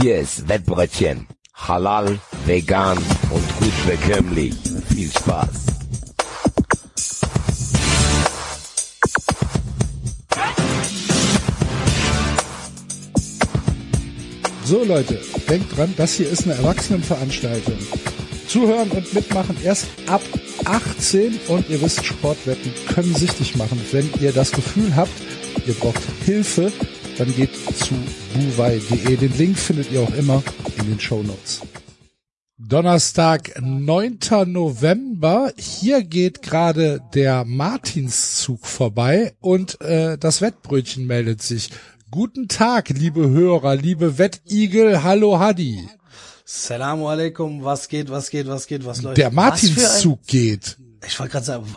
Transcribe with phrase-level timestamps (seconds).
[0.00, 1.26] Hier ist Wettbrötchen.
[1.54, 2.98] Halal, vegan
[3.30, 4.54] und gut bekömmlich.
[4.94, 5.48] Viel Spaß.
[14.64, 17.78] So Leute, denkt dran, das hier ist eine Erwachsenenveranstaltung.
[18.46, 20.22] Zuhören und mitmachen erst ab
[20.64, 23.80] 18 und ihr wisst, Sportwetten können sichtig machen.
[23.90, 25.10] Wenn ihr das Gefühl habt,
[25.66, 26.70] ihr braucht Hilfe,
[27.18, 27.94] dann geht zu
[28.34, 29.16] buwei.de.
[29.16, 30.42] Den Link findet ihr auch immer
[30.78, 31.60] in den Show Notes.
[32.56, 34.18] Donnerstag, 9.
[34.46, 35.52] November.
[35.56, 41.70] Hier geht gerade der Martinszug vorbei und äh, das Wettbrötchen meldet sich.
[42.10, 45.02] Guten Tag, liebe Hörer, liebe Wettigel.
[45.02, 45.88] Hallo Hadi.
[46.44, 49.18] Salamu alaikum, was geht, was geht, was geht, was läuft?
[49.18, 50.78] Der Martinszug geht.
[51.06, 51.74] Ich wollte gerade sagen,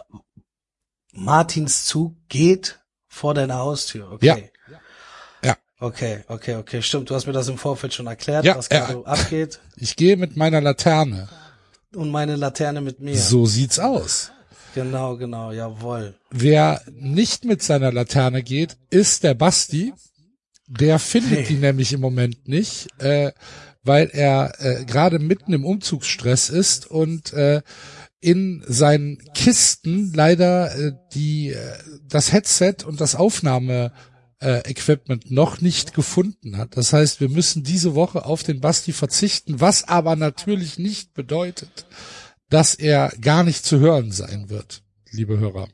[1.14, 4.11] Martinszug geht vor deiner Haustür.
[4.14, 4.26] Okay.
[4.26, 4.38] Ja.
[5.81, 7.09] Okay, okay, okay, stimmt.
[7.09, 8.85] Du hast mir das im Vorfeld schon erklärt, Ja, was ja.
[9.03, 9.59] abgeht.
[9.75, 11.27] Ich gehe mit meiner Laterne.
[11.95, 13.17] Und meine Laterne mit mir.
[13.17, 14.31] So sieht's aus.
[14.75, 16.13] Genau, genau, jawohl.
[16.29, 19.91] Wer nicht mit seiner Laterne geht, ist der Basti.
[20.67, 21.45] Der findet Hey.
[21.47, 23.31] die nämlich im Moment nicht, äh,
[23.83, 27.61] weil er äh, gerade mitten im Umzugsstress ist und äh,
[28.21, 31.73] in seinen Kisten leider äh, die äh,
[32.07, 33.91] das Headset und das Aufnahme
[34.42, 36.75] äh, Equipment noch nicht gefunden hat.
[36.75, 41.86] Das heißt, wir müssen diese Woche auf den Basti verzichten, was aber natürlich nicht bedeutet,
[42.50, 45.67] dass er gar nicht zu hören sein wird, liebe Hörer.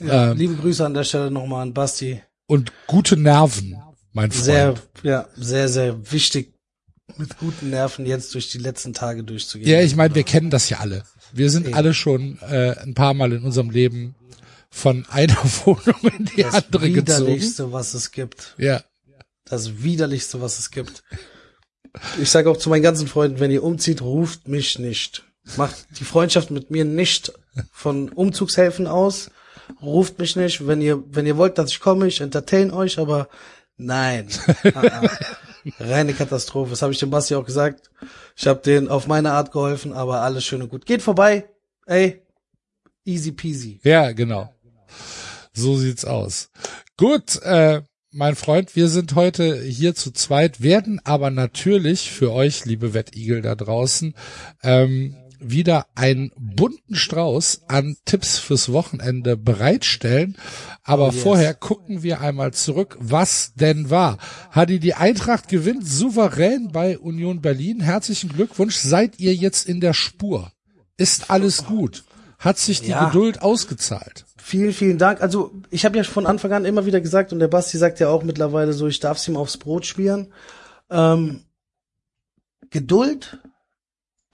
[0.00, 0.36] Ja, Ähm.
[0.38, 2.20] liebe Grüße an der Stelle nochmal an Basti.
[2.46, 3.80] Und gute Nerven,
[4.12, 4.44] mein Freund.
[4.44, 6.52] Sehr, ja, sehr, sehr wichtig,
[7.16, 9.70] mit guten Nerven jetzt durch die letzten Tage durchzugehen.
[9.70, 11.04] Ja, ich meine, wir kennen das ja alle.
[11.32, 11.74] Wir sind Eben.
[11.74, 14.16] alle schon äh, ein paar Mal in unserem Leben
[14.70, 17.26] von einer Wohnung in die das andere gezogen.
[17.26, 18.54] widerlichste, was es gibt.
[18.58, 18.82] Ja,
[19.44, 21.02] Das widerlichste, was es gibt.
[22.20, 25.24] Ich sage auch zu meinen ganzen Freunden, wenn ihr umzieht, ruft mich nicht.
[25.56, 27.32] Macht die Freundschaft mit mir nicht
[27.72, 29.30] von Umzugshilfen aus.
[29.82, 30.66] Ruft mich nicht.
[30.66, 33.28] Wenn ihr, wenn ihr wollt, dass ich komme, ich entertain euch, aber
[33.76, 34.28] nein.
[34.74, 35.10] Ah, ah.
[35.78, 36.70] Reine Katastrophe.
[36.70, 37.90] Das habe ich dem Basti auch gesagt.
[38.36, 40.86] Ich habe denen auf meine Art geholfen, aber alles schön und gut.
[40.86, 41.50] Geht vorbei.
[41.86, 42.22] Ey,
[43.04, 43.80] easy peasy.
[43.82, 44.54] ja, genau.
[45.52, 46.50] So sieht's aus.
[46.96, 52.64] Gut, äh, mein Freund, wir sind heute hier zu zweit, werden aber natürlich für euch,
[52.64, 54.14] liebe Wettigel da draußen,
[54.62, 60.36] ähm, wieder einen bunten Strauß an Tipps fürs Wochenende bereitstellen.
[60.82, 61.22] Aber Oh yes.
[61.22, 64.18] vorher gucken wir einmal zurück, was denn war.
[64.50, 67.80] Hadi, die Eintracht gewinnt souverän bei Union Berlin.
[67.80, 68.76] Herzlichen Glückwunsch.
[68.76, 70.52] Seid ihr jetzt in der Spur?
[70.98, 72.04] Ist alles gut?
[72.38, 73.06] Hat sich die Ja.
[73.06, 74.26] Geduld ausgezahlt?
[74.42, 75.20] Vielen, vielen Dank.
[75.20, 78.08] Also ich habe ja von Anfang an immer wieder gesagt und der Basti sagt ja
[78.08, 80.32] auch mittlerweile so, ich darf's ihm aufs Brot schmieren.
[80.90, 81.44] Ähm,
[82.70, 83.38] Geduld,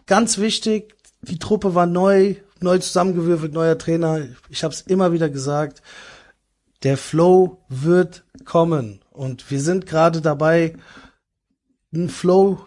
[0.07, 0.95] ganz wichtig.
[1.23, 4.27] Die Truppe war neu, neu zusammengewürfelt, neuer Trainer.
[4.49, 5.83] Ich habe es immer wieder gesagt.
[6.83, 10.77] Der Flow wird kommen und wir sind gerade dabei,
[11.93, 12.61] einen Flow.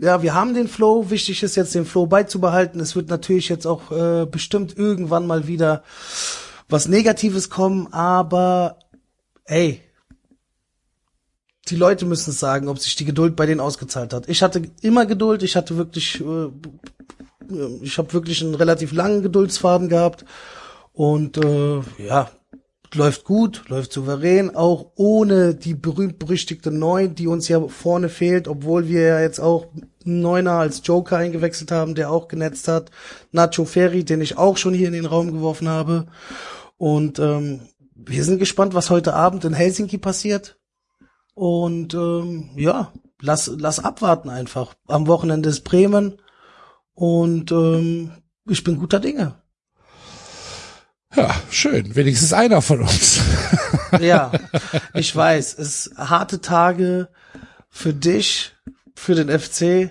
[0.00, 1.10] Ja, wir haben den Flow.
[1.10, 2.80] Wichtig ist jetzt, den Flow beizubehalten.
[2.80, 5.82] Es wird natürlich jetzt auch äh, bestimmt irgendwann mal wieder
[6.68, 8.78] was Negatives kommen, aber
[9.44, 9.80] ey,
[11.68, 14.28] die Leute müssen sagen, ob sich die Geduld bei denen ausgezahlt hat.
[14.28, 16.50] Ich hatte immer Geduld, ich hatte wirklich, äh,
[17.82, 20.24] ich habe wirklich einen relativ langen Geduldsfaden gehabt
[20.92, 22.30] und äh, ja,
[22.96, 28.88] läuft gut, läuft souverän, auch ohne die berühmt-berüchtigte Neun, die uns ja vorne fehlt, obwohl
[28.88, 29.66] wir ja jetzt auch
[30.04, 32.90] Neuner als Joker eingewechselt haben, der auch genetzt hat.
[33.32, 36.06] Nacho Ferri, den ich auch schon hier in den Raum geworfen habe.
[36.76, 40.58] Und ähm, wir sind gespannt, was heute Abend in Helsinki passiert.
[41.34, 44.74] Und ähm, ja, lass, lass abwarten einfach.
[44.86, 46.20] Am Wochenende ist Bremen
[46.94, 48.12] und ähm,
[48.48, 49.34] ich bin guter Dinge.
[51.14, 51.94] Ja, schön.
[51.94, 53.20] Wenigstens einer von uns.
[54.00, 54.32] Ja,
[54.94, 57.08] ich weiß, es harte Tage
[57.68, 58.52] für dich,
[58.94, 59.90] für den FC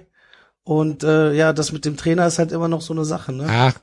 [0.64, 3.46] und äh, ja, das mit dem Trainer ist halt immer noch so eine Sache, ne?
[3.48, 3.76] Ach,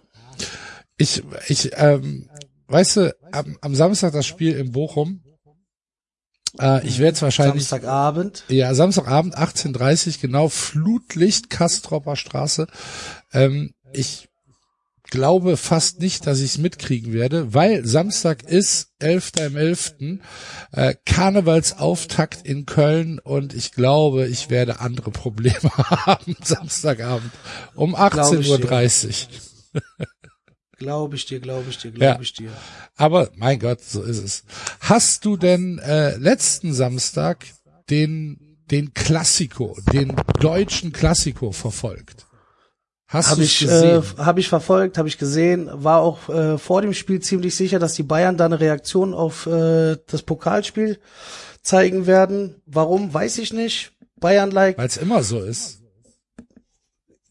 [0.97, 2.29] ich, ich, ähm,
[2.67, 5.23] weißt du, am, am Samstag das Spiel in Bochum.
[6.61, 7.65] Äh, ich werde es wahrscheinlich.
[7.67, 8.45] Samstagabend.
[8.49, 12.67] Ja, Samstagabend 18.30 genau, Flutlicht, Kastropper Straße.
[13.33, 14.29] Ähm, ich
[15.05, 19.33] glaube fast nicht, dass ich es mitkriegen werde, weil Samstag ist 11.
[19.41, 19.95] im 11.
[20.73, 25.71] Äh, Karnevalsauftakt in Köln und ich glaube, ich werde andere Probleme
[26.07, 27.33] haben Samstagabend
[27.75, 28.55] um Glaub ich dir.
[28.55, 29.27] 18.30
[29.71, 30.07] Uhr.
[30.79, 32.51] Glaube ich dir, glaube ich dir, glaube ich dir.
[32.97, 34.45] Aber mein Gott, so ist es.
[34.81, 37.47] Hast du denn äh, letzten Samstag
[37.89, 42.27] den den Klassiko, den deutschen Klassiko verfolgt?
[43.13, 44.03] Hast Habe du ich, gesehen?
[44.03, 47.79] äh, hab ich verfolgt, habe ich gesehen, war auch äh, vor dem Spiel ziemlich sicher,
[47.79, 50.99] dass die Bayern da eine Reaktion auf äh, das Pokalspiel
[51.61, 52.63] zeigen werden.
[52.65, 53.93] Warum, weiß ich nicht.
[54.19, 55.83] Bayern-like, Weil es immer so ist.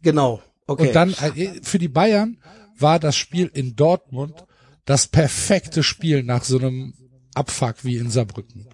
[0.04, 0.44] genau.
[0.68, 0.90] Okay.
[0.90, 2.38] Und dann äh, für die Bayern
[2.78, 4.46] war das Spiel in Dortmund
[4.86, 6.94] das perfekte Spiel nach so einem
[7.34, 8.68] Abfuck wie in Saarbrücken.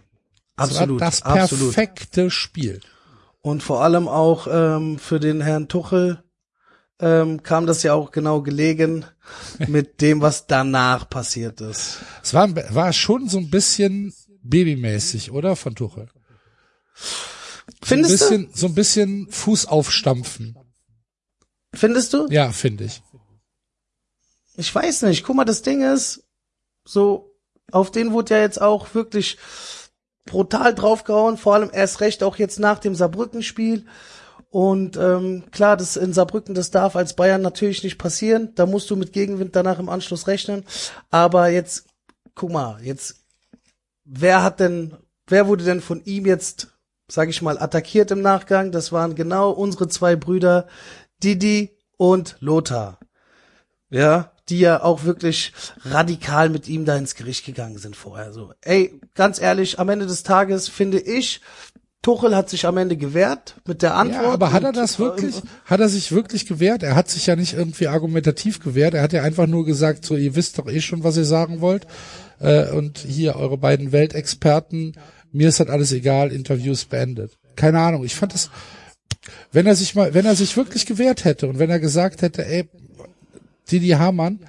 [0.58, 1.74] Das absolut, das absolut.
[1.74, 2.82] perfekte Spiel.
[3.42, 6.22] Und vor allem auch ähm, für den Herrn Tuchel
[7.00, 9.06] ähm, kam das ja auch genau gelegen
[9.68, 12.00] mit dem, was danach passiert ist.
[12.24, 14.14] Es war, war schon so ein bisschen
[14.44, 15.56] babymäßig, oder?
[15.56, 16.10] Von Tuchel.
[17.84, 20.54] Findest so ein bisschen, so ein bisschen Fuß aufstampfen.
[20.54, 21.78] du?
[21.78, 22.28] Findest du?
[22.30, 23.02] Ja, finde ich.
[24.56, 25.24] Ich weiß nicht.
[25.24, 26.24] Guck mal, das Ding ist,
[26.84, 27.36] so,
[27.72, 29.38] auf den wurde ja jetzt auch wirklich
[30.26, 33.86] brutal draufgehauen, vor allem erst recht auch jetzt nach dem Saarbrücken-Spiel.
[34.50, 38.54] Und ähm, klar, das in Saarbrücken, das darf als Bayern natürlich nicht passieren.
[38.56, 40.64] Da musst du mit Gegenwind danach im Anschluss rechnen.
[41.10, 41.88] Aber jetzt,
[42.34, 43.26] guck mal, jetzt,
[44.06, 44.96] wer hat denn,
[45.28, 46.70] wer wurde denn von ihm jetzt,
[47.10, 48.72] sag ich mal, attackiert im Nachgang?
[48.72, 50.68] Das waren genau unsere zwei Brüder,
[51.22, 53.00] Didi und Lothar.
[53.90, 55.54] Ja, die ja auch wirklich
[55.84, 58.32] radikal mit ihm da ins Gericht gegangen sind vorher.
[58.32, 61.42] So, ey, ganz ehrlich, am Ende des Tages finde ich,
[62.02, 64.24] Tuchel hat sich am Ende gewehrt mit der Antwort.
[64.24, 65.36] Ja, aber hat er das wirklich?
[65.38, 66.84] ähm, Hat er sich wirklich gewehrt?
[66.84, 68.94] Er hat sich ja nicht irgendwie argumentativ gewehrt.
[68.94, 71.60] Er hat ja einfach nur gesagt, so, ihr wisst doch eh schon, was ihr sagen
[71.60, 71.86] wollt.
[72.40, 74.94] Äh, und hier eure beiden Weltexperten,
[75.32, 77.38] mir ist das alles egal, Interviews beendet.
[77.56, 78.06] Keine Ahnung.
[78.06, 78.52] Ich fand das,
[79.52, 82.46] wenn er sich mal, wenn er sich wirklich gewehrt hätte und wenn er gesagt hätte,
[82.46, 82.70] ey,
[83.70, 84.40] Didi Hamann,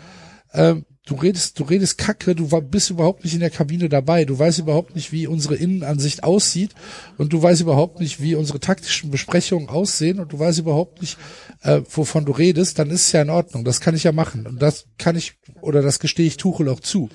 [0.52, 4.24] ähm, du redest, du redest Kacke, du war, bist überhaupt nicht in der Kabine dabei,
[4.24, 6.74] du weißt überhaupt nicht, wie unsere Innenansicht aussieht
[7.16, 11.16] und du weißt überhaupt nicht, wie unsere taktischen Besprechungen aussehen und du weißt überhaupt nicht,
[11.62, 14.46] äh, wovon du redest, dann ist es ja in Ordnung, das kann ich ja machen
[14.46, 17.08] und das kann ich, oder das gestehe ich Tuchel auch zu.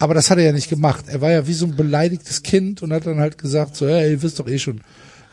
[0.00, 1.06] Aber das hat er ja nicht gemacht.
[1.08, 4.12] Er war ja wie so ein beleidigtes Kind und hat dann halt gesagt, so, hey,
[4.12, 4.80] ihr wisst doch eh schon,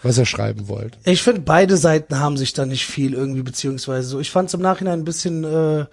[0.01, 0.97] was er schreiben wollt.
[1.03, 4.19] Ich finde, beide Seiten haben sich da nicht viel irgendwie, beziehungsweise so.
[4.19, 5.85] Ich fand es im Nachhinein ein bisschen äh,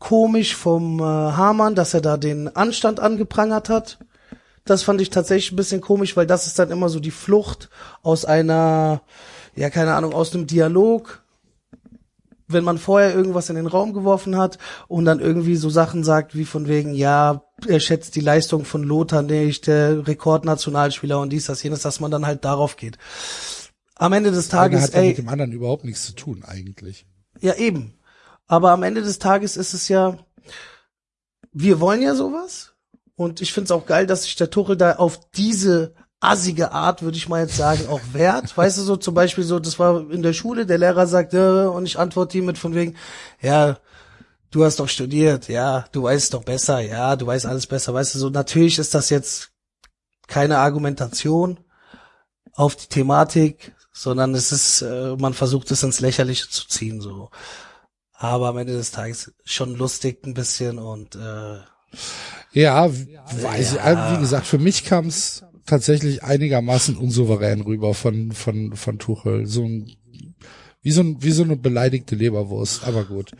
[0.00, 3.98] komisch vom äh, Hamann, dass er da den Anstand angeprangert hat.
[4.64, 7.70] Das fand ich tatsächlich ein bisschen komisch, weil das ist dann immer so die Flucht
[8.02, 9.02] aus einer,
[9.54, 11.22] ja, keine Ahnung, aus einem Dialog.
[12.48, 14.58] Wenn man vorher irgendwas in den Raum geworfen hat
[14.88, 18.82] und dann irgendwie so Sachen sagt, wie von wegen, ja, er schätzt die Leistung von
[18.82, 22.98] Lothar nicht, der Rekordnationalspieler und dies, das, jenes, dass man dann halt darauf geht.
[23.94, 27.06] Am Ende des Tages, hat ja ey, mit dem anderen überhaupt nichts zu tun, eigentlich.
[27.40, 27.94] ja, eben.
[28.50, 30.18] Aber am Ende des Tages ist es ja,
[31.52, 32.72] wir wollen ja sowas.
[33.14, 37.02] Und ich finde es auch geil, dass sich der Tuchel da auf diese assige Art,
[37.02, 38.56] würde ich mal jetzt sagen, auch wehrt.
[38.56, 41.66] Weißt du, so zum Beispiel so, das war in der Schule, der Lehrer sagt, äh,
[41.66, 42.96] und ich antworte ihm mit von wegen,
[43.40, 43.78] ja,
[44.50, 48.16] du hast doch studiert, ja, du weißt doch besser, ja, du weißt alles besser, weißt
[48.16, 49.52] du, so natürlich ist das jetzt
[50.26, 51.60] keine Argumentation
[52.54, 57.30] auf die Thematik, sondern es ist, äh, man versucht es ins Lächerliche zu ziehen, so.
[58.22, 61.60] Aber am Ende des Tages schon lustig ein bisschen und äh,
[62.52, 63.80] Ja, weiß ich.
[63.80, 69.46] Also, wie gesagt, für mich kam es tatsächlich einigermaßen unsouverän rüber von, von, von Tuchel.
[69.46, 69.96] So ein,
[70.82, 73.30] wie so ein, wie so eine beleidigte Leberwurst, aber gut.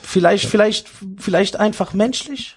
[0.00, 2.56] vielleicht, vielleicht, vielleicht einfach menschlich.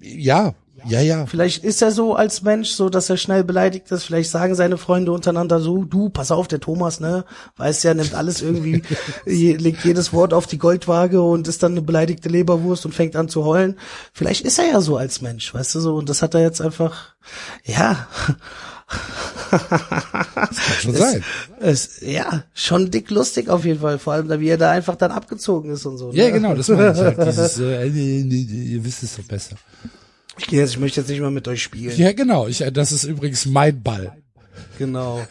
[0.00, 0.54] Ja,
[0.88, 1.26] ja, ja.
[1.26, 4.04] Vielleicht ist er so als Mensch, so dass er schnell beleidigt ist.
[4.04, 7.24] Vielleicht sagen seine Freunde untereinander so, du, pass auf, der Thomas, ne,
[7.56, 8.82] weiß ja, nimmt alles irgendwie,
[9.24, 13.28] legt jedes Wort auf die Goldwaage und ist dann eine beleidigte Leberwurst und fängt an
[13.28, 13.78] zu heulen.
[14.12, 16.60] Vielleicht ist er ja so als Mensch, weißt du so, und das hat er jetzt
[16.60, 17.14] einfach,
[17.64, 18.06] ja.
[19.50, 20.48] Kann
[20.80, 21.24] schon Es- sein.
[21.60, 24.96] Es, ja, schon dick lustig auf jeden Fall, vor allem, da wie er da einfach
[24.96, 26.12] dann abgezogen ist und so.
[26.12, 26.32] Ja, ne?
[26.32, 27.18] genau, das meine ich halt.
[27.26, 29.56] Dieses, äh, ihr wisst es doch besser.
[30.38, 31.96] Ich jetzt, ich möchte jetzt nicht mehr mit euch spielen.
[31.98, 32.46] Ja, genau.
[32.46, 34.16] Ich, äh, das ist übrigens mein Ball.
[34.78, 35.22] Genau.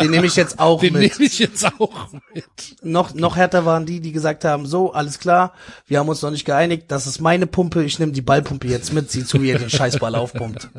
[0.00, 1.02] Den nehme ich jetzt auch Den mit.
[1.18, 2.44] nehme ich jetzt auch mit.
[2.82, 5.54] noch, noch härter waren die, die gesagt haben, so, alles klar,
[5.86, 8.92] wir haben uns noch nicht geeinigt, das ist meine Pumpe, ich nehme die Ballpumpe jetzt
[8.92, 10.70] mit, sieh zu, wie er den Scheißball aufpumpt.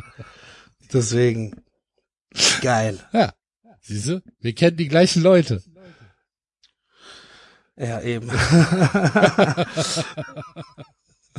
[0.92, 1.62] Deswegen,
[2.62, 3.00] geil.
[3.14, 3.34] Ja.
[3.82, 4.22] Siehst du?
[4.40, 5.62] Wir kennen die gleichen Leute.
[7.78, 8.30] Ja, eben.
[8.30, 9.66] ah,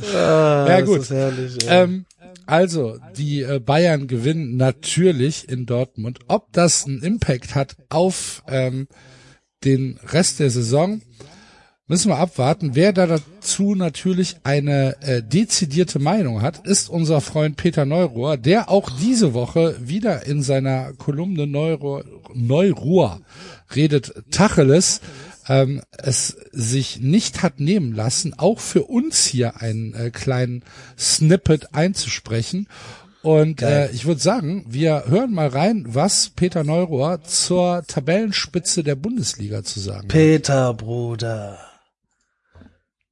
[0.01, 0.99] Ja, das gut.
[1.01, 1.57] ist herrlich.
[1.67, 2.05] Ähm,
[2.45, 6.19] also, die äh, Bayern gewinnen natürlich in Dortmund.
[6.27, 8.87] Ob das einen Impact hat auf ähm,
[9.63, 11.01] den Rest der Saison,
[11.87, 12.75] müssen wir abwarten.
[12.75, 18.69] Wer da dazu natürlich eine äh, dezidierte Meinung hat, ist unser Freund Peter Neurohr, der
[18.69, 23.21] auch diese Woche wieder in seiner Kolumne Neurohr, Neurohr
[23.75, 25.01] redet Tacheles
[25.47, 30.63] ähm, es sich nicht hat nehmen lassen, auch für uns hier einen äh, kleinen
[30.97, 32.67] Snippet einzusprechen.
[33.21, 38.95] Und äh, ich würde sagen, wir hören mal rein, was Peter Neurohr zur Tabellenspitze der
[38.95, 40.07] Bundesliga zu sagen hat.
[40.09, 41.57] Peter, Bruder.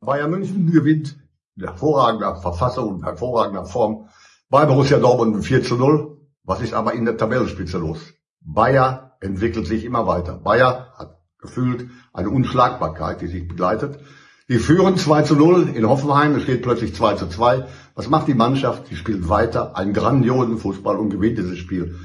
[0.01, 1.17] Bayern München gewinnt
[1.55, 4.09] in hervorragender Verfassung und hervorragender Form
[4.49, 6.17] bei Borussia Dortmund mit 4 zu 0.
[6.43, 7.99] Was ist aber in der Tabellenspitze los?
[8.41, 10.37] Bayer entwickelt sich immer weiter.
[10.37, 13.99] Bayer hat gefühlt eine Unschlagbarkeit, die sich begleitet.
[14.47, 17.65] Die führen 2 zu 0 in Hoffenheim, es steht plötzlich 2 zu 2.
[17.95, 18.89] Was macht die Mannschaft?
[18.89, 21.95] Die spielt weiter einen grandiosen Fußball und gewinnt dieses Spiel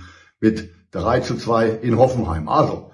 [0.41, 2.49] mit 3 zu 2 in Hoffenheim.
[2.49, 2.91] Also,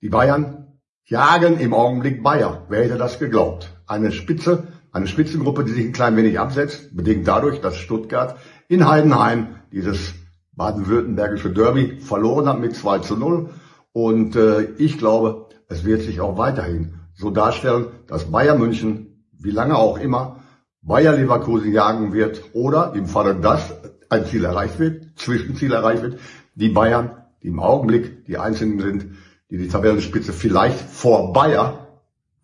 [0.00, 2.64] die Bayern jagen im Augenblick Bayer.
[2.68, 3.76] Wer hätte das geglaubt?
[3.86, 8.36] Eine Spitze, eine Spitzengruppe, die sich ein klein wenig absetzt, bedingt dadurch, dass Stuttgart
[8.68, 10.14] in Heidenheim dieses
[10.52, 13.50] baden-württembergische Derby verloren hat mit 2 zu 0.
[13.92, 19.50] Und äh, ich glaube, es wird sich auch weiterhin so darstellen, dass Bayern München, wie
[19.50, 20.40] lange auch immer,
[20.82, 23.74] Bayer Leverkusen jagen wird oder im Falle, dass
[24.08, 26.20] ein Ziel erreicht wird, Zwischenziel erreicht wird,
[26.54, 27.10] die Bayern,
[27.42, 29.06] die im Augenblick die einzigen sind,
[29.50, 31.88] die die Tabellenspitze vielleicht vor Bayer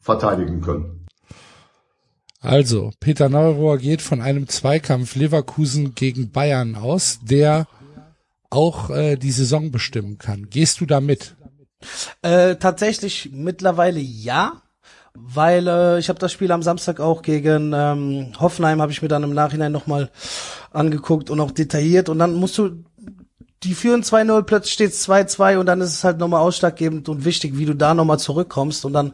[0.01, 1.07] verteidigen können.
[2.41, 7.69] Also, Peter Neurohr geht von einem Zweikampf Leverkusen gegen Bayern aus, der
[8.49, 10.49] auch äh, die Saison bestimmen kann.
[10.51, 11.37] Gehst du da mit?
[12.23, 14.63] Äh, tatsächlich mittlerweile ja,
[15.15, 19.09] weil äh, ich habe das Spiel am Samstag auch gegen ähm, Hoffenheim habe ich mir
[19.09, 20.11] dann im Nachhinein nochmal
[20.73, 22.85] angeguckt und auch detailliert und dann musst du
[23.63, 27.59] die führen 2-0, plötzlich steht's 2-2 und dann ist es halt nochmal ausschlaggebend und wichtig,
[27.59, 29.13] wie du da nochmal zurückkommst und dann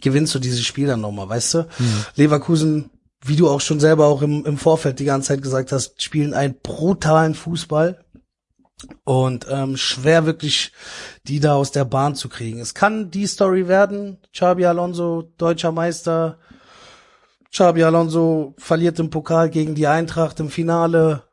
[0.00, 1.58] gewinnst du dieses Spiel dann nochmal, weißt du?
[1.78, 2.04] Mhm.
[2.14, 2.90] Leverkusen,
[3.24, 6.32] wie du auch schon selber auch im, im Vorfeld die ganze Zeit gesagt hast, spielen
[6.32, 7.98] einen brutalen Fußball
[9.04, 10.72] und ähm, schwer wirklich
[11.26, 12.60] die da aus der Bahn zu kriegen.
[12.60, 16.38] Es kann die Story werden, Xabi Alonso, deutscher Meister,
[17.50, 21.24] Xabi Alonso verliert im Pokal gegen die Eintracht im Finale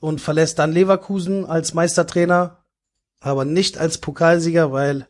[0.00, 2.64] und verlässt dann Leverkusen als Meistertrainer,
[3.20, 5.08] aber nicht als Pokalsieger, weil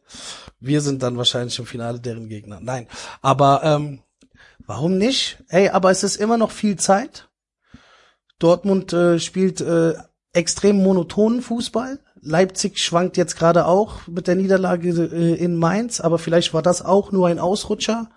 [0.61, 2.59] wir sind dann wahrscheinlich im Finale deren Gegner.
[2.61, 2.89] Nein,
[3.23, 4.03] aber ähm,
[4.67, 5.45] warum nicht?
[5.49, 7.29] Ey, aber es ist immer noch viel Zeit.
[8.39, 9.95] Dortmund äh, spielt äh,
[10.39, 11.99] extrem monotonen Fußball.
[12.21, 16.85] Leipzig schwankt jetzt gerade auch mit der Niederlage äh, in Mainz, aber vielleicht war das
[16.85, 18.09] auch nur ein Ausrutscher.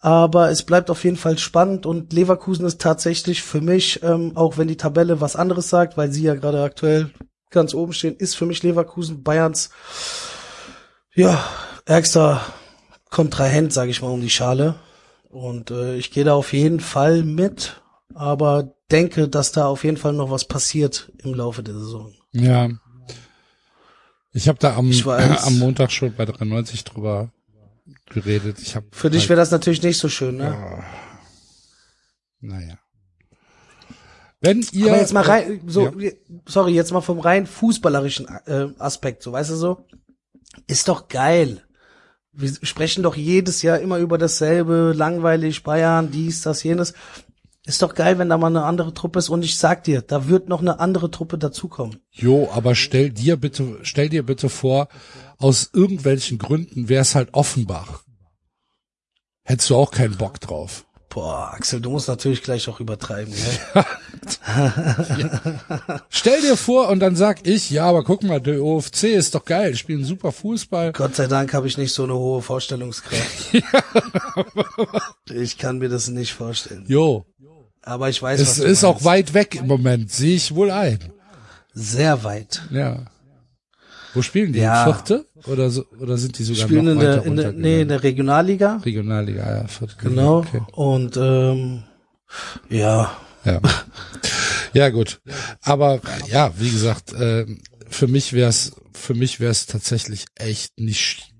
[0.00, 4.58] Aber es bleibt auf jeden Fall spannend und Leverkusen ist tatsächlich für mich, ähm, auch
[4.58, 7.10] wenn die Tabelle was anderes sagt, weil sie ja gerade aktuell
[7.50, 9.70] ganz oben stehen, ist für mich Leverkusen Bayerns
[11.14, 11.42] ja
[11.86, 12.42] ärgster
[13.10, 14.74] Kontrahent, sage ich mal, um die Schale.
[15.28, 17.80] Und äh, ich gehe da auf jeden Fall mit,
[18.16, 22.14] aber denke, dass da auf jeden Fall noch was passiert im Laufe der Saison.
[22.32, 22.70] Ja.
[24.32, 27.30] Ich habe da am, äh, am Montag schon bei 93 drüber
[28.06, 28.58] geredet.
[28.60, 30.44] Ich hab Für dich halt wäre das natürlich nicht so schön, ne?
[30.44, 30.84] Ja.
[32.40, 32.78] Naja.
[34.40, 34.88] Wenn ihr.
[34.88, 36.10] Aber jetzt mal rein, so, ja.
[36.46, 39.86] sorry, jetzt mal vom rein fußballerischen äh, Aspekt, so, weißt du so?
[40.66, 41.62] Ist doch geil.
[42.32, 46.92] Wir sprechen doch jedes Jahr immer über dasselbe, langweilig, Bayern, dies, das, jenes.
[47.66, 50.28] Ist doch geil, wenn da mal eine andere Truppe ist und ich sag dir, da
[50.28, 51.98] wird noch eine andere Truppe dazukommen.
[52.12, 54.88] Jo, aber stell dir bitte, stell dir bitte vor,
[55.38, 58.04] aus irgendwelchen Gründen wäre es halt Offenbach.
[59.42, 60.86] Hättest du auch keinen Bock drauf.
[61.08, 63.32] Boah, Axel, du musst natürlich gleich auch übertreiben.
[63.32, 63.84] Gell?
[65.18, 66.00] ja.
[66.10, 69.46] Stell dir vor und dann sag ich, ja, aber guck mal, der OFC ist doch
[69.46, 70.92] geil, spielen super Fußball.
[70.92, 73.54] Gott sei Dank habe ich nicht so eine hohe Vorstellungskraft.
[75.30, 76.84] ich kann mir das nicht vorstellen.
[76.86, 77.24] Jo,
[77.86, 78.84] aber ich weiß, es was ist meinst.
[78.84, 80.98] auch weit weg im Moment, sehe ich wohl ein.
[81.72, 82.62] Sehr weit.
[82.70, 83.06] Ja.
[84.12, 84.58] Wo spielen die?
[84.58, 84.84] Ja.
[84.84, 85.26] Vierte?
[85.46, 88.02] Oder so, oder sind die sogar spielen noch in der, in der, nee, in der
[88.02, 88.76] Regionalliga.
[88.84, 89.94] Regionalliga, ja, vierte.
[89.98, 90.38] Genau.
[90.38, 90.62] Okay.
[90.72, 91.84] Und ähm,
[92.68, 93.12] ja.
[93.44, 93.60] Ja.
[94.72, 95.20] Ja, gut.
[95.62, 97.46] Aber ja, wie gesagt, äh,
[97.88, 101.32] für mich wäre es für mich wäre es tatsächlich echt nicht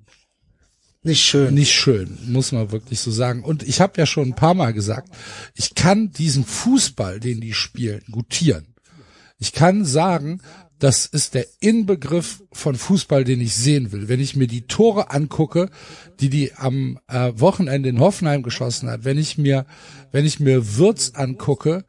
[1.07, 1.55] nicht schön.
[1.55, 3.43] Nicht schön, muss man wirklich so sagen.
[3.45, 5.09] Und ich habe ja schon ein paar Mal gesagt,
[5.55, 8.75] ich kann diesen Fußball, den die spielen, gutieren.
[9.39, 10.41] Ich kann sagen,
[10.79, 14.09] das ist der Inbegriff von Fußball, den ich sehen will.
[14.09, 15.71] Wenn ich mir die Tore angucke,
[16.21, 19.65] die die am äh, Wochenende in Hoffenheim geschossen hat, wenn ich mir,
[20.13, 21.85] wenn ich mir Würz angucke,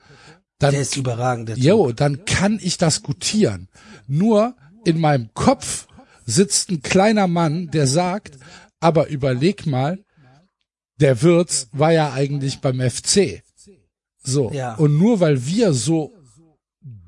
[0.60, 1.50] dann, der ist überragend.
[1.50, 3.68] Der jo, dann kann ich das gutieren.
[4.08, 4.56] Nur
[4.86, 5.88] in meinem Kopf
[6.26, 8.38] sitzt ein kleiner Mann, der sagt,
[8.80, 10.04] aber überleg mal,
[11.00, 13.44] der Wirtz war ja eigentlich beim FC.
[14.18, 14.52] So.
[14.52, 14.76] Ja.
[14.76, 16.14] Und nur weil wir so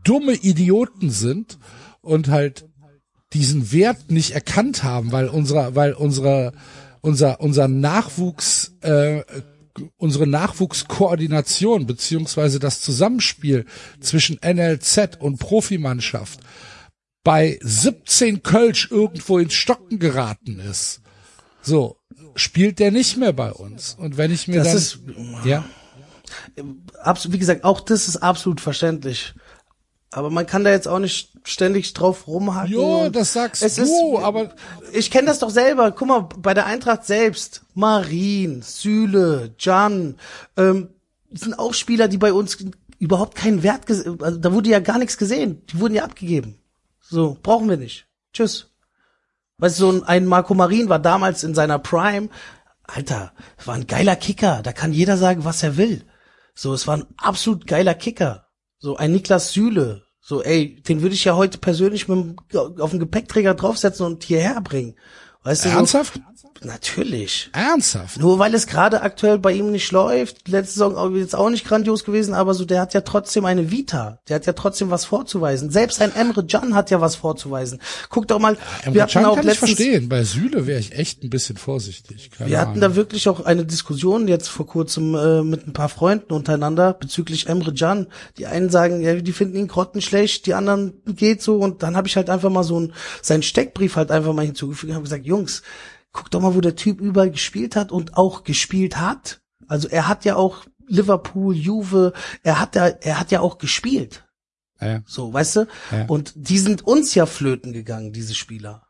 [0.03, 1.57] dumme Idioten sind
[2.01, 2.67] und halt
[3.33, 6.53] diesen Wert nicht erkannt haben, weil unser, weil unsere,
[7.01, 9.23] unser, unser Nachwuchs, äh,
[9.97, 13.65] unsere Nachwuchskoordination beziehungsweise das Zusammenspiel
[13.99, 16.39] zwischen NLZ und Profimannschaft
[17.23, 21.01] bei 17 Kölsch irgendwo ins Stocken geraten ist.
[21.62, 21.98] So,
[22.36, 23.96] spielt der nicht mehr bei uns.
[24.00, 25.00] Und wenn ich mir Das dann, ist-
[25.46, 25.63] ja,
[27.30, 29.34] wie gesagt, auch das ist absolut verständlich.
[30.12, 32.72] Aber man kann da jetzt auch nicht ständig drauf rumhacken.
[32.74, 34.56] Jo, das sagst es du, ist, aber-
[34.92, 35.92] ich kenne das doch selber.
[35.92, 40.16] Guck mal, bei der Eintracht selbst, Marin, Süle, Can,
[40.58, 40.89] ähm,
[41.32, 42.58] sind auch Spieler, die bei uns
[42.98, 45.62] überhaupt keinen Wert, also da wurde ja gar nichts gesehen.
[45.68, 46.58] Die wurden ja abgegeben.
[47.00, 48.08] So, brauchen wir nicht.
[48.34, 48.68] Tschüss.
[49.60, 52.30] Weißt du, so ein, Marco Marin war damals in seiner Prime.
[52.84, 53.34] Alter,
[53.66, 54.62] war ein geiler Kicker.
[54.63, 56.06] Da kann jeder sagen, was er will.
[56.56, 58.48] So, es war ein absolut geiler Kicker.
[58.80, 60.04] So, ein Niklas Süle.
[60.22, 64.24] So, ey, den würde ich ja heute persönlich mit dem, auf den Gepäckträger draufsetzen und
[64.24, 64.96] hierher bringen.
[65.44, 66.20] Weißt du, ernsthaft?
[66.63, 67.50] Natürlich.
[67.53, 68.20] Ernsthaft?
[68.20, 72.03] Nur weil es gerade aktuell bei ihm nicht läuft, letzte Saison jetzt auch nicht grandios
[72.03, 75.70] gewesen, aber so der hat ja trotzdem eine Vita, der hat ja trotzdem was vorzuweisen.
[75.72, 77.79] Selbst ein Emre Can hat ja was vorzuweisen.
[78.10, 80.10] Guck doch mal, wir Emre hatten Can auch kann ich letztens, verstehen.
[80.10, 82.32] Bei Süle wäre ich echt ein bisschen vorsichtig.
[82.32, 82.82] Keine wir hatten Ahnung.
[82.82, 87.48] da wirklich auch eine Diskussion jetzt vor kurzem äh, mit ein paar Freunden untereinander bezüglich
[87.48, 88.08] Emre Can.
[88.38, 92.08] Die einen sagen, ja, die finden ihn grottenschlecht, die anderen geht so und dann habe
[92.08, 95.25] ich halt einfach mal so einen, seinen Steckbrief halt einfach mal hinzugefügt und habe gesagt,
[95.25, 95.63] Jungs,
[96.12, 99.42] guck doch mal, wo der Typ überall gespielt hat und auch gespielt hat.
[99.68, 102.13] Also er hat ja auch Liverpool, Juve,
[102.44, 104.28] er hat ja, er hat ja auch gespielt.
[104.82, 105.01] ja.
[105.06, 105.68] So, weißt du?
[105.92, 106.06] Ja.
[106.08, 108.88] Und die sind uns ja flöten gegangen, diese Spieler.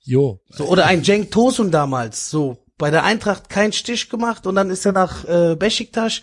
[0.00, 0.40] Jo.
[0.50, 4.70] So, oder ein Cenk Tosun damals, so, bei der Eintracht keinen Stich gemacht und dann
[4.70, 6.20] ist er nach äh, Besiktas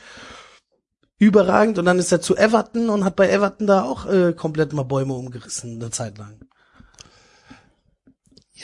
[1.18, 4.74] überragend und dann ist er zu Everton und hat bei Everton da auch äh, komplett
[4.74, 6.40] mal Bäume umgerissen eine Zeit lang.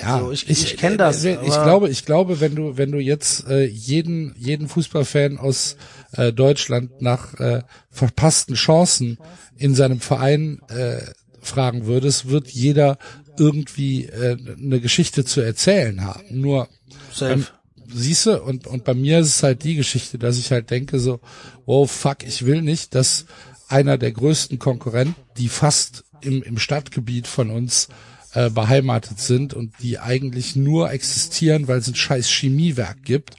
[0.01, 2.91] Ja, So, ich- ich kenn das, Ich, ich aber- glaube, ich glaube, wenn du, wenn
[2.91, 5.77] du jetzt äh, jeden, jeden Fußballfan aus
[6.13, 9.17] äh, Deutschland nach äh, verpassten Chancen
[9.57, 10.97] in seinem Verein äh,
[11.41, 12.97] fragen würdest, wird jeder
[13.37, 16.23] irgendwie äh, eine Geschichte zu erzählen haben.
[16.41, 16.67] Nur
[17.13, 17.45] Safe.
[17.93, 20.99] siehst du, und, und bei mir ist es halt die Geschichte, dass ich halt denke
[20.99, 21.19] so,
[21.65, 23.25] oh fuck, ich will nicht, dass
[23.67, 27.87] einer der größten Konkurrenten, die fast im, im Stadtgebiet von uns
[28.35, 33.35] äh, beheimatet sind und die eigentlich nur existieren, weil es ein scheiß Chemiewerk gibt,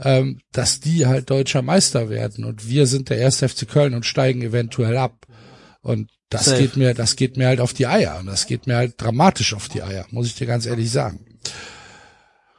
[0.00, 4.04] ähm, dass die halt deutscher Meister werden und wir sind der erste FC Köln und
[4.04, 5.26] steigen eventuell ab.
[5.80, 6.60] Und das Safe.
[6.60, 9.54] geht mir, das geht mir halt auf die Eier und das geht mir halt dramatisch
[9.54, 11.24] auf die Eier, muss ich dir ganz ehrlich sagen.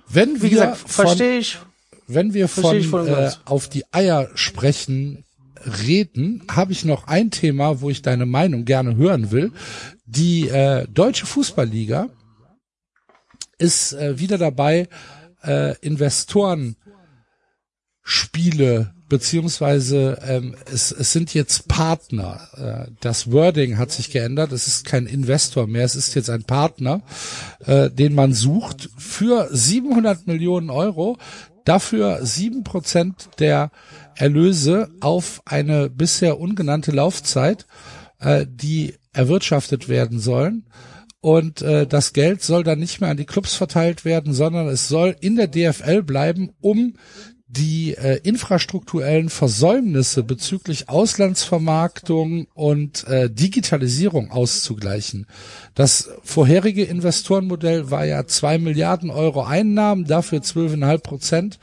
[0.07, 1.57] Wenn Wie wir gesagt, von, verstehe ich.
[2.07, 5.25] wenn wir von und äh, auf die Eier sprechen,
[5.65, 9.51] reden, habe ich noch ein Thema, wo ich deine Meinung gerne hören will.
[10.05, 12.09] Die äh, deutsche Fußballliga
[13.57, 14.87] ist äh, wieder dabei,
[15.43, 16.75] äh, Investoren
[18.01, 22.87] Spiele beziehungsweise ähm, es, es sind jetzt Partner.
[22.87, 24.51] Äh, das Wording hat sich geändert.
[24.51, 25.85] Es ist kein Investor mehr.
[25.85, 27.03] Es ist jetzt ein Partner,
[27.65, 31.17] äh, den man sucht für 700 Millionen Euro.
[31.63, 33.69] Dafür sieben Prozent der
[34.15, 37.65] Erlöse auf eine bisher ungenannte Laufzeit,
[38.19, 40.65] äh, die erwirtschaftet werden sollen.
[41.21, 44.89] Und äh, das Geld soll dann nicht mehr an die Clubs verteilt werden, sondern es
[44.89, 46.95] soll in der DFL bleiben, um
[47.53, 55.27] die äh, infrastrukturellen Versäumnisse bezüglich Auslandsvermarktung und äh, Digitalisierung auszugleichen.
[55.75, 61.59] Das vorherige Investorenmodell war ja zwei Milliarden Euro Einnahmen, dafür 12,5 Prozent.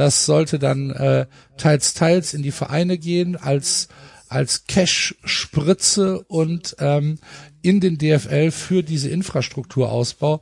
[0.00, 1.26] Das sollte dann äh,
[1.58, 3.88] teils teils in die Vereine gehen als
[4.28, 7.18] als Cash-Spritze und ähm,
[7.60, 10.40] in den DFL für diese Infrastrukturausbau.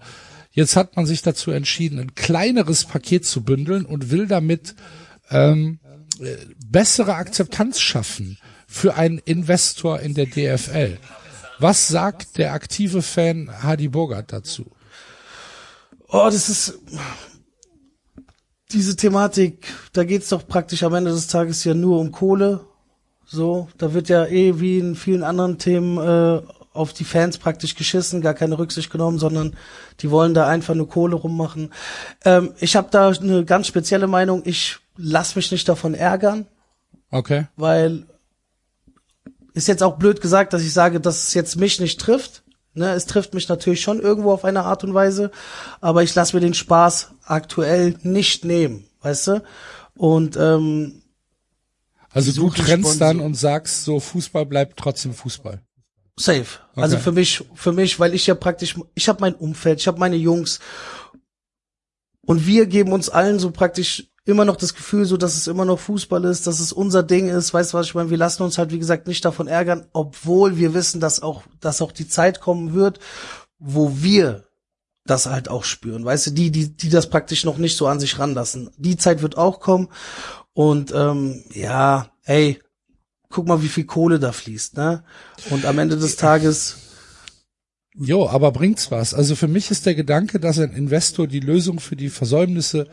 [0.53, 4.77] Jetzt hat man sich dazu entschieden, ein kleineres Paket zu bündeln und will damit
[5.29, 5.81] ähm,
[6.21, 10.99] äh, bessere Akzeptanz schaffen für einen Investor in der DFL.
[11.59, 14.71] Was sagt der aktive Fan Hadi Bogart dazu?
[16.07, 16.79] Oh, das ist
[18.71, 22.61] diese Thematik, da geht's doch praktisch am Ende des Tages ja nur um Kohle.
[23.25, 27.75] So, da wird ja eh wie in vielen anderen Themen äh, auf die Fans praktisch
[27.75, 29.57] geschissen, gar keine Rücksicht genommen, sondern
[30.01, 31.73] die wollen da einfach nur Kohle rummachen.
[32.25, 34.43] Ähm, ich habe da eine ganz spezielle Meinung.
[34.45, 36.47] Ich lass mich nicht davon ärgern,
[37.11, 37.47] Okay.
[37.57, 38.07] weil
[39.55, 42.45] ist jetzt auch blöd gesagt, dass ich sage, dass es jetzt mich nicht trifft.
[42.79, 45.31] Ne, es trifft mich natürlich schon irgendwo auf eine Art und Weise,
[45.81, 49.43] aber ich lasse mir den Spaß aktuell nicht nehmen, weißt du?
[49.97, 51.03] Und ähm,
[52.13, 52.99] Also du trennst Sponsor.
[52.99, 55.61] dann und sagst, so Fußball bleibt trotzdem Fußball.
[56.17, 56.47] Safe.
[56.77, 57.03] Also Okay.
[57.05, 60.17] für mich, für mich, weil ich ja praktisch, ich habe mein Umfeld, ich habe meine
[60.17, 60.61] Jungs
[62.27, 65.65] und wir geben uns allen so praktisch immer noch das Gefühl, so dass es immer
[65.65, 67.55] noch Fußball ist, dass es unser Ding ist.
[67.55, 68.11] Weißt du was ich meine?
[68.11, 71.81] Wir lassen uns halt wie gesagt nicht davon ärgern, obwohl wir wissen, dass auch, dass
[71.81, 73.01] auch die Zeit kommen wird,
[73.59, 74.45] wo wir
[75.07, 76.05] das halt auch spüren.
[76.05, 78.71] Weißt du, die, die, die das praktisch noch nicht so an sich ranlassen.
[78.77, 79.89] Die Zeit wird auch kommen
[80.53, 82.61] und ähm, ja, ey,
[83.31, 85.05] guck mal, wie viel Kohle da fließt, ne?
[85.49, 86.77] Und am Ende des Tages,
[88.01, 89.13] Jo, aber bringt's was?
[89.13, 92.87] Also für mich ist der Gedanke, dass ein Investor die Lösung für die Versäumnisse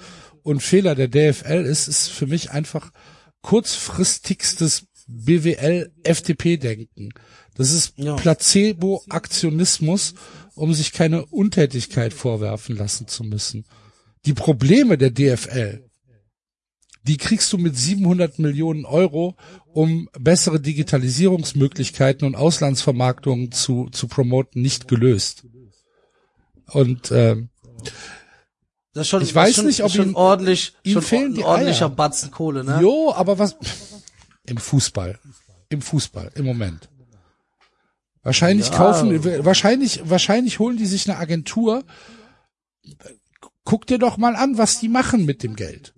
[0.46, 2.92] und Fehler der DFL ist, ist für mich einfach
[3.42, 7.16] kurzfristigstes BWL-FDP-Denken.
[7.56, 8.16] Das ist Ja.
[8.16, 10.14] Placebo-Aktionismus,
[10.54, 13.66] um sich keine Untätigkeit vorwerfen lassen zu müssen.
[14.26, 15.90] Die Probleme der DFL,
[17.08, 19.36] die kriegst du mit 700 Millionen Euro,
[19.74, 25.44] um bessere Digitalisierungsmöglichkeiten und Auslandsvermarktungen zu, zu promoten, nicht gelöst.
[26.68, 27.50] Und ähm,
[28.96, 31.36] das ist schon, Ich weiß schon, nicht, ob schon ihm- ordentlich, ihm schon fehlen ein
[31.36, 31.90] die ordentlicher Eier.
[31.96, 32.80] Batzen Kohle, ne?
[32.82, 33.56] jo, aber was
[34.46, 35.20] im Fußball,
[35.70, 36.90] im Fußball im Moment.
[38.24, 38.78] Wahrscheinlich Ja.
[38.78, 41.84] kaufen, wahrscheinlich, wahrscheinlich holen die sich eine Agentur.
[43.64, 45.94] Guck dir doch mal an, was die machen mit dem Geld.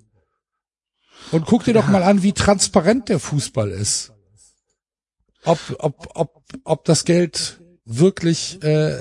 [1.31, 4.11] Und guck dir doch mal an, wie transparent der Fußball ist.
[5.43, 8.97] Ob, ob, ob, ob das Geld wirklich äh,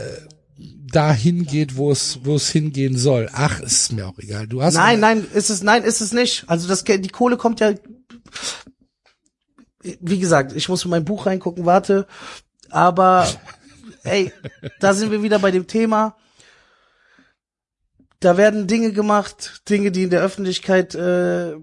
[0.90, 3.28] dahin geht, wo es, wo es hingehen soll.
[3.32, 4.46] Ach, ist mir auch egal.
[4.46, 6.44] Du hast Nein, nein, ist es, nein, ist es nicht.
[6.48, 7.74] Also das, die Kohle kommt ja,
[10.00, 12.06] wie gesagt, ich muss in mein Buch reingucken, warte.
[12.70, 13.28] Aber,
[14.04, 14.32] ey,
[14.80, 16.16] da sind wir wieder bei dem Thema.
[18.20, 21.54] Da werden Dinge gemacht, Dinge, die in der Öffentlichkeit, äh,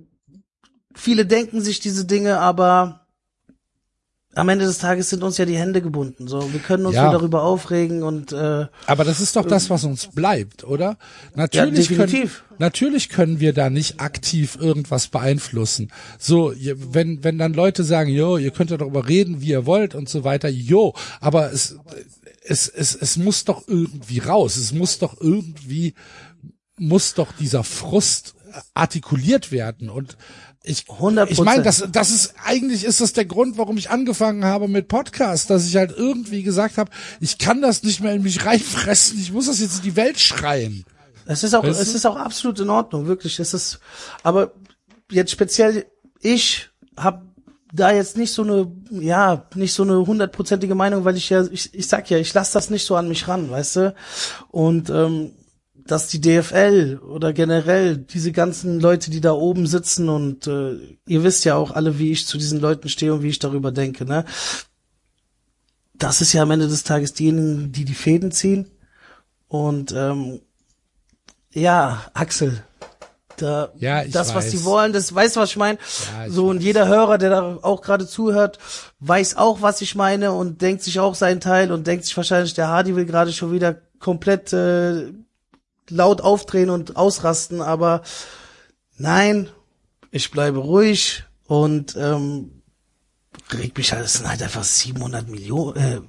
[0.93, 3.02] viele denken sich diese Dinge, aber
[4.35, 6.27] am Ende des Tages sind uns ja die Hände gebunden.
[6.27, 7.03] So, wir können uns Ja.
[7.03, 10.97] nur darüber aufregen und äh, Aber das ist doch das, was uns bleibt, oder?
[11.35, 12.05] Natürlich, Ja.
[12.05, 15.91] Können, natürlich können wir da nicht aktiv irgendwas beeinflussen.
[16.17, 19.93] So, wenn, wenn dann Leute sagen, jo, ihr könnt ja darüber reden, wie ihr wollt
[19.95, 21.77] und so weiter, jo, aber es,
[22.43, 24.57] es, es, es muss doch irgendwie raus.
[24.57, 25.93] Es muss doch irgendwie,
[26.77, 28.35] muss doch dieser Frust
[28.73, 30.17] artikuliert werden und
[30.63, 31.27] ich, 100%.
[31.29, 34.87] ich meine, das, das ist eigentlich ist das der Grund, warum ich angefangen habe mit
[34.87, 39.19] Podcast, dass ich halt irgendwie gesagt habe, ich kann das nicht mehr in mich reinfressen,
[39.19, 40.85] ich muss das jetzt in die Welt schreien.
[41.25, 41.97] Es ist auch, Weißt es du?
[41.97, 43.39] ist auch absolut in Ordnung, wirklich.
[43.39, 43.79] Es ist,
[44.23, 44.51] aber
[45.11, 45.85] jetzt speziell
[46.21, 47.23] ich habe
[47.73, 51.73] da jetzt nicht so eine, ja, nicht so eine hundertprozentige Meinung, weil ich ja, ich,
[51.73, 53.95] ich sag ja, ich lasse das nicht so an mich ran, weißt du?
[54.51, 55.31] Und ähm,
[55.85, 61.23] dass die DFL oder generell diese ganzen Leute, die da oben sitzen und äh, ihr
[61.23, 64.05] wisst ja auch alle, wie ich zu diesen Leuten stehe und wie ich darüber denke,
[64.05, 64.25] ne?
[65.95, 68.69] Das ist ja am Ende des Tages diejenigen, die die Fäden ziehen.
[69.47, 70.41] Und ähm,
[71.51, 72.63] ja, Axel,
[73.37, 74.51] da, Ja, das, was weiß.
[74.51, 75.77] die wollen, das weißt du, was ich meine.
[76.17, 78.57] Ja, so und jeder Hörer, der da auch gerade zuhört,
[78.99, 82.53] weiß auch, was ich meine und denkt sich auch seinen Teil und denkt sich wahrscheinlich,
[82.53, 85.11] der Hardy will gerade schon wieder komplett äh,
[85.89, 88.01] laut aufdrehen und ausrasten, aber
[88.97, 89.49] nein,
[90.11, 92.61] ich bleibe ruhig und ähm,
[93.51, 96.01] regt mich halt, es sind halt einfach 700 Millionen, äh,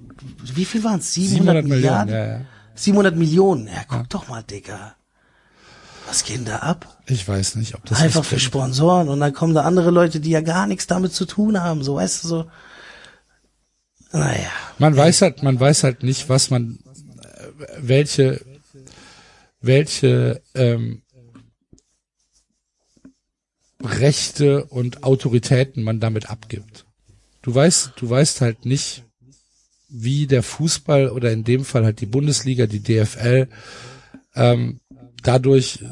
[0.55, 1.15] wie viel waren es?
[1.15, 2.15] 700, 700 Millionen, Milliarden?
[2.15, 2.45] ja, ja.
[2.75, 4.97] 700 Millionen, ja, guck doch mal, Digga.
[6.07, 7.03] Was geht denn da ab?
[7.07, 8.39] Ich weiß nicht, ob das Einfach für.
[8.39, 11.83] Sponsoren und dann kommen da andere Leute, die ja gar nichts damit zu tun haben,
[11.83, 12.47] so weißt du so.
[14.13, 14.51] Naja.
[14.79, 16.79] Man weiß halt, man weiß halt nicht, was man,
[17.23, 17.47] äh,
[17.79, 18.41] welche,
[19.67, 21.03] welche ähm,
[23.83, 26.87] Rechte und Autoritäten man damit abgibt.
[27.43, 29.05] Du weißt, du weißt halt nicht,
[29.89, 33.49] wie der Fußball oder in dem Fall halt die Bundesliga, die DFL,
[34.35, 34.81] ähm,
[35.23, 35.85] dadurch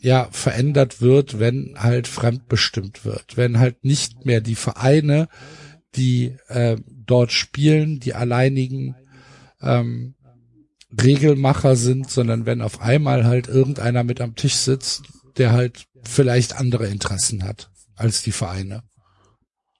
[0.00, 5.28] ja verändert wird, wenn halt fremdbestimmt wird, wenn halt nicht mehr die Vereine,
[5.94, 8.96] die äh, dort spielen, die alleinigen
[9.60, 10.14] ähm,
[11.00, 15.02] Regelmacher sind, sondern wenn auf einmal halt irgendeiner mit am Tisch sitzt,
[15.36, 18.82] der halt vielleicht andere Interessen hat als die Vereine.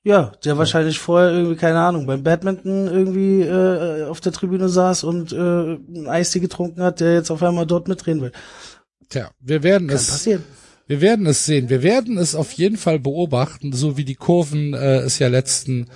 [0.04, 5.04] Ja, der wahrscheinlich vorher irgendwie, keine Ahnung, beim Badminton irgendwie äh, auf der Tribüne saß
[5.04, 8.32] und äh, ein Eistee getrunken hat, der jetzt auf einmal dort mitreden will.
[9.08, 10.42] Tja, wir werden Kann es, passieren.
[10.88, 11.68] wir werden es sehen.
[11.68, 15.86] Wir werden es auf jeden Fall beobachten, so wie die Kurven äh, es ja letzten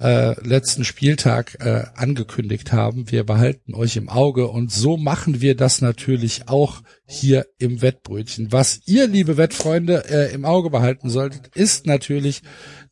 [0.00, 3.10] äh, letzten Spieltag äh, angekündigt haben.
[3.10, 8.50] Wir behalten euch im Auge und so machen wir das natürlich auch hier im Wettbrötchen.
[8.50, 12.42] Was ihr, liebe Wettfreunde, äh, im Auge behalten solltet, ist natürlich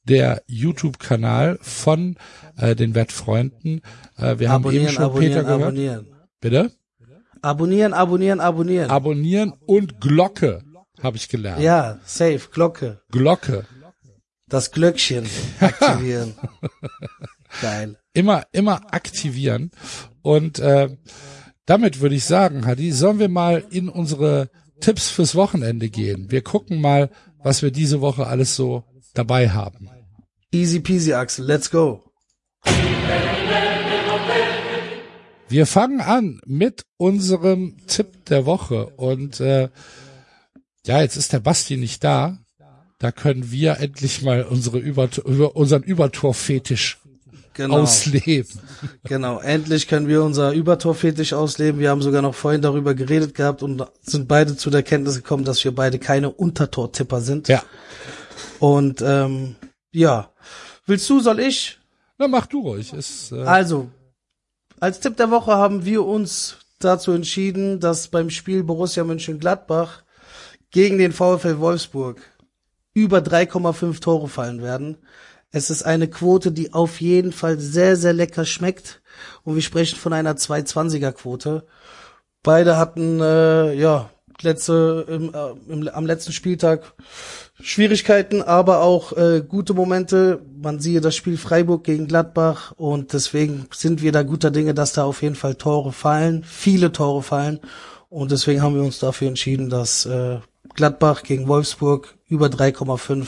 [0.04, 2.16] der YouTube-Kanal von
[2.56, 3.80] äh, den Wettfreunden.
[4.16, 5.62] Äh, wir haben eben schon abonnieren, Peter gehört.
[5.62, 6.06] abonnieren.
[6.40, 6.72] Bitte?
[7.40, 8.90] Abonnieren, abonnieren, abonnieren.
[8.90, 10.62] Abonnieren und Glocke
[11.02, 11.62] habe ich gelernt.
[11.62, 13.00] ja, safe, Glocke.
[13.10, 13.64] Glocke.
[14.48, 15.26] Das Glöckchen
[15.60, 16.34] aktivieren.
[17.62, 17.96] Geil.
[18.12, 19.70] immer, immer aktivieren.
[20.22, 20.96] Und äh,
[21.66, 26.30] damit würde ich sagen, Hadi, sollen wir mal in unsere Tipps fürs Wochenende gehen.
[26.30, 27.10] Wir gucken mal,
[27.42, 28.84] was wir diese Woche alles so
[29.14, 29.88] dabei haben.
[30.52, 31.44] Easy peasy, Axel.
[31.44, 32.04] Let's go.
[35.48, 38.86] Wir fangen an mit unserem Tipp der Woche.
[38.86, 39.68] Und äh,
[40.86, 42.38] ja, jetzt ist der Basti nicht da.
[42.98, 46.98] Da können wir endlich mal unsere Über, über unseren Übertorfetisch
[47.54, 47.78] Genau.
[47.80, 48.60] ausleben.
[49.02, 49.40] Genau.
[49.40, 51.80] Endlich können wir unser Übertorfetisch ausleben.
[51.80, 55.44] Wir haben sogar noch vorhin darüber geredet gehabt und sind beide zu der Kenntnis gekommen,
[55.44, 57.48] dass wir beide keine Untertortipper sind.
[57.48, 57.64] Ja.
[58.60, 59.56] Und ähm,
[59.92, 60.30] ja.
[60.86, 61.78] Willst du, soll ich?
[62.16, 62.92] Na, mach du ruhig.
[62.92, 63.90] Ist, äh, Also,
[64.78, 70.04] als Tipp der Woche haben wir uns dazu entschieden, dass beim Spiel Borussia Mönchengladbach
[70.70, 72.20] gegen den VfL Wolfsburg
[72.98, 74.98] über 3,5 Tore fallen werden.
[75.50, 79.00] Es ist eine Quote, die auf jeden Fall sehr, sehr lecker schmeckt.
[79.44, 81.64] Und wir sprechen von einer 220er Quote.
[82.42, 84.10] Beide hatten, äh, ja,
[84.42, 86.92] letzte, im, äh, im, am letzten Spieltag
[87.60, 90.42] Schwierigkeiten, aber auch äh, gute Momente.
[90.60, 94.92] Man siehe das Spiel Freiburg gegen Gladbach und deswegen sind wir da guter Dinge, dass
[94.92, 97.60] da auf jeden Fall Tore fallen, viele Tore fallen.
[98.10, 100.38] Und deswegen haben wir uns dafür entschieden, dass äh,
[100.74, 103.26] Gladbach gegen Wolfsburg über 3,5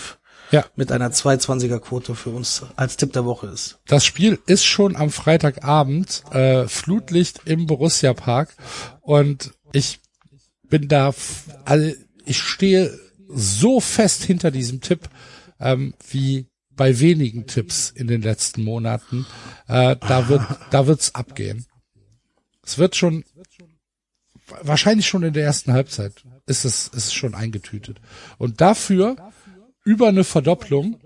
[0.50, 0.64] ja.
[0.76, 3.78] mit einer 220er Quote für uns als Tipp der Woche ist.
[3.86, 8.56] Das Spiel ist schon am Freitagabend, äh, Flutlicht im Borussia Park
[9.00, 10.00] und ich
[10.68, 11.14] bin da,
[11.64, 11.92] also
[12.24, 15.08] ich stehe so fest hinter diesem Tipp,
[15.58, 19.26] ähm, wie bei wenigen Tipps in den letzten Monaten.
[19.68, 21.66] Äh, da wird, da wird's abgehen.
[22.64, 23.24] Es wird schon,
[24.62, 28.00] wahrscheinlich schon in der ersten Halbzeit ist es, ist es schon eingetütet.
[28.38, 29.16] Und dafür
[29.84, 31.00] über eine Verdopplung,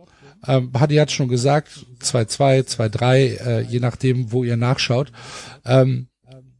[0.47, 5.13] ähm, Hadi hat schon gesagt, 2-2, 2-3, äh, je nachdem, wo ihr nachschaut,
[5.65, 6.09] ähm,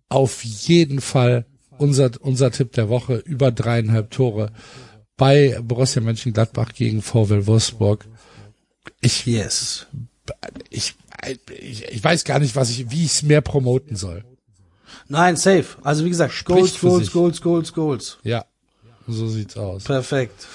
[0.09, 1.47] auf jeden Fall
[1.79, 4.53] unser, unser Tipp der Woche über dreieinhalb Tore
[5.17, 8.07] bei Borussia Mönchengladbach gegen VfL Wolfsburg.
[9.01, 9.87] Ich, Yes.
[10.71, 10.95] ich,
[11.61, 14.25] ich, ich weiß gar nicht, was ich, wie ich es mehr promoten soll.
[15.09, 15.77] Nein, safe.
[15.83, 17.13] Also wie gesagt, Spricht Goals, Goals.
[17.13, 18.19] Goals, Goals, Goals.
[18.23, 18.45] Ja,
[19.07, 19.85] so sieht's aus.
[19.85, 20.47] Perfekt.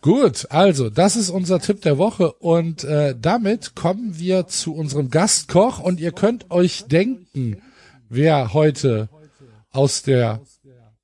[0.00, 5.10] Gut, also das ist unser Tipp der Woche und äh, damit kommen wir zu unserem
[5.10, 7.60] Gastkoch und ihr könnt euch denken,
[8.08, 9.08] wer heute
[9.72, 10.40] aus der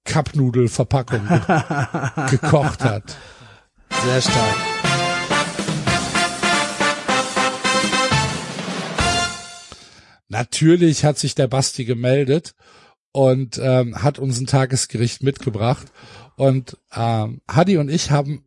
[0.05, 1.41] Cupnudelverpackung ge
[2.31, 3.17] gekocht hat.
[4.05, 4.72] Sehr stark.
[10.33, 12.55] Natürlich hat sich der Basti gemeldet
[13.13, 15.87] und ähm, hat uns ein Tagesgericht mitgebracht
[16.37, 18.43] und ähm, Hadi und ich haben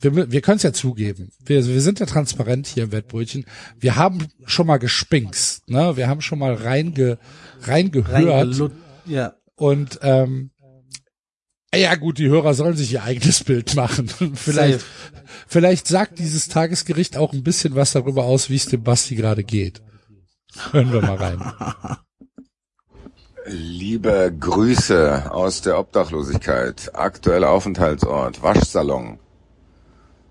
[0.00, 1.30] wir, wir können es ja zugeben.
[1.44, 3.46] Wir, wir sind ja transparent hier im Wettbrötchen.
[3.80, 5.96] Wir haben schon mal gespinkst, ne?
[5.96, 7.18] Wir haben schon mal reinge,
[7.62, 8.48] reingehört.
[8.48, 8.72] Reingelut-
[9.06, 9.34] Ja.
[9.56, 10.50] Und ähm,
[11.74, 14.08] ja gut, die Hörer sollen sich ihr eigenes Bild machen.
[14.34, 14.90] vielleicht, Safe.
[15.48, 19.42] vielleicht sagt dieses Tagesgericht auch ein bisschen was darüber aus, wie es dem Basti gerade
[19.42, 19.82] geht.
[20.72, 21.52] Hören wir mal rein.
[23.46, 26.90] Liebe Grüße aus der Obdachlosigkeit.
[26.94, 29.18] Aktueller Aufenthaltsort, Waschsalon.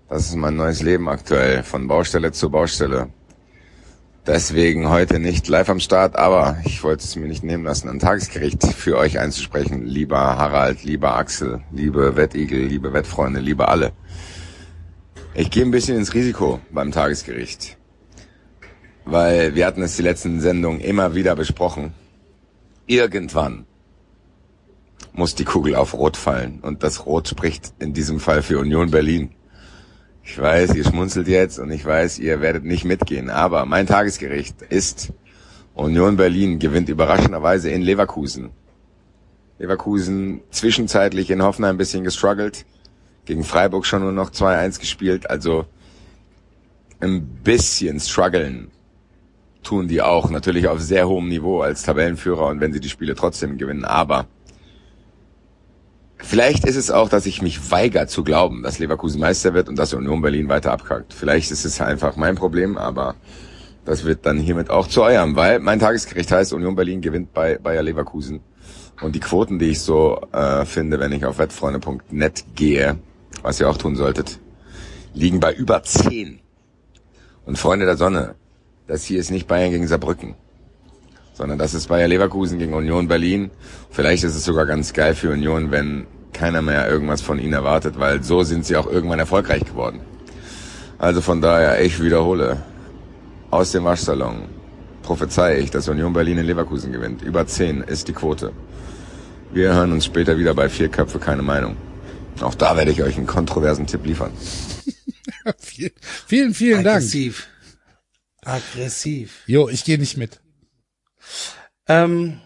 [0.08, 3.08] Das ist mein neues Leben aktuell, von Baustelle zu Baustelle.
[4.26, 7.98] Deswegen heute nicht live am Start, aber ich wollte es mir nicht nehmen lassen, ein
[7.98, 9.86] Tagesgericht für euch einzusprechen.
[9.86, 13.92] Lieber Harald, lieber Axel, liebe Wettigel, liebe Wettfreunde, liebe alle.
[15.32, 17.77] Ich gehe ein bisschen ins Risiko beim Tagesgericht.
[19.10, 21.94] Weil wir hatten es die letzten Sendungen immer wieder besprochen.
[22.86, 23.64] Irgendwann
[25.14, 26.58] muss die Kugel auf Rot fallen.
[26.60, 29.30] Und das Rot spricht in diesem Fall für Union Berlin.
[30.22, 33.30] Ich weiß, ihr schmunzelt jetzt und ich weiß, ihr werdet nicht mitgehen.
[33.30, 35.10] Aber mein Tagesgericht ist
[35.72, 38.50] Union Berlin gewinnt überraschenderweise in Leverkusen.
[39.58, 42.66] Leverkusen zwischenzeitlich in Hoffenheim ein bisschen gestruggelt.
[43.24, 45.30] Gegen Freiburg schon nur noch 2-1 gespielt.
[45.30, 45.64] Also
[47.00, 48.70] ein bisschen strugglen
[49.62, 50.30] tun die auch.
[50.30, 53.84] Natürlich auf sehr hohem Niveau als Tabellenführer und wenn sie die Spiele trotzdem gewinnen.
[53.84, 54.26] Aber
[56.18, 59.78] vielleicht ist es auch, dass ich mich weigere zu glauben, dass Leverkusen Meister wird und
[59.78, 61.12] dass Union Berlin weiter abkackt.
[61.12, 63.14] Vielleicht ist es einfach mein Problem, aber
[63.88, 67.56] Das wird dann hiermit auch zu eurem, weil mein Tagesgericht heißt Union Berlin gewinnt bei
[67.56, 68.40] Bayer Leverkusen.
[69.00, 72.98] Und die Quoten, die ich so äh, finde, wenn ich auf wettfreunde.net gehe,
[73.42, 74.40] was ihr auch tun solltet,
[75.14, 76.38] liegen bei über 10.
[77.46, 78.34] Und Freunde der Sonne,
[78.88, 80.34] das hier ist nicht Bayern gegen Saarbrücken,
[81.34, 83.50] sondern das ist Bayer Leverkusen gegen Union Berlin.
[83.90, 87.98] Vielleicht ist es sogar ganz geil für Union, wenn keiner mehr irgendwas von ihnen erwartet,
[87.98, 90.00] weil so sind sie auch irgendwann erfolgreich geworden.
[90.98, 92.62] Also von daher, ich wiederhole,
[93.50, 94.48] aus dem Waschsalon
[95.02, 97.22] prophezei ich, dass Union Berlin in Leverkusen gewinnt.
[97.22, 98.52] Über 10 ist die Quote.
[99.52, 101.76] Wir hören uns später wieder bei Vier Köpfe, keine Meinung.
[102.40, 104.32] Auch da werde ich euch einen kontroversen Tipp liefern.
[105.58, 105.92] vielen,
[106.26, 106.96] vielen, vielen Dank.
[106.96, 107.48] Aggressiv.
[108.48, 109.42] Aggressiv.
[109.46, 110.40] Jo, ich gehe nicht mit.
[111.86, 112.40] Ähm,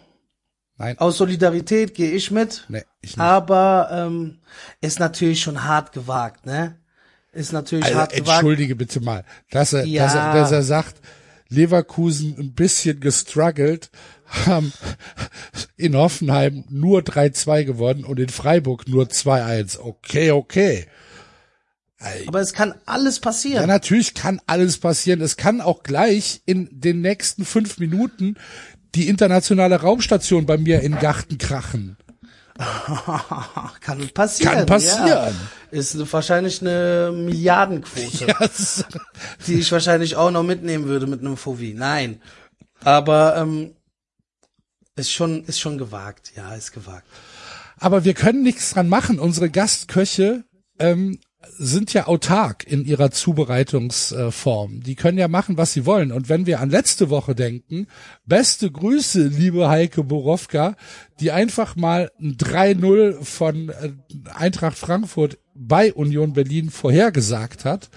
[0.76, 0.98] Nein.
[0.98, 2.64] aus Solidarität gehe ich mit.
[2.68, 3.20] Nee, ich nicht.
[3.20, 4.40] Aber ähm,
[4.80, 6.78] ist natürlich schon hart gewagt, ne?
[7.32, 8.28] Ist natürlich Also, hart gewagt.
[8.28, 10.04] entschuldige bitte mal, dass er, Ja.
[10.04, 10.96] dass er, dass er sagt,
[11.48, 13.90] Leverkusen ein bisschen gestruggelt,
[14.46, 14.72] haben
[15.76, 19.78] in Hoffenheim nur 3-2 gewonnen und in Freiburg nur 2-1.
[19.78, 20.86] Okay, okay.
[22.26, 23.66] Aber es kann alles Ja, passieren.
[23.66, 25.20] natürlich kann alles passieren.
[25.20, 28.36] Es kann auch gleich in den nächsten fünf Minuten
[28.94, 31.96] die internationale Raumstation bei mir in den Garten krachen.
[33.80, 34.52] kann passieren.
[34.52, 35.06] Kann passieren.
[35.08, 35.30] Ja.
[35.70, 38.84] Ist wahrscheinlich eine Milliardenquote, Ja, das-
[39.46, 41.74] die ich wahrscheinlich auch noch mitnehmen würde mit einem Fovi.
[41.74, 42.20] Nein.
[42.84, 43.74] Aber ähm,
[44.96, 46.32] ist schon ist schon gewagt.
[46.36, 47.06] Ja, ist gewagt.
[47.78, 49.18] Aber wir können nichts dran machen.
[49.18, 50.44] Unsere Gastköche
[50.78, 51.18] ähm,
[51.58, 54.80] sind ja autark in ihrer Zubereitungsform.
[54.80, 56.12] Die können ja machen, was sie wollen.
[56.12, 57.86] Und wenn wir an letzte Woche denken,
[58.24, 60.76] beste Grüße, liebe Heike Borowka,
[61.20, 63.92] die einfach mal ein 3-0 von äh,
[64.34, 67.90] Eintracht Frankfurt bei Union Berlin vorhergesagt hat.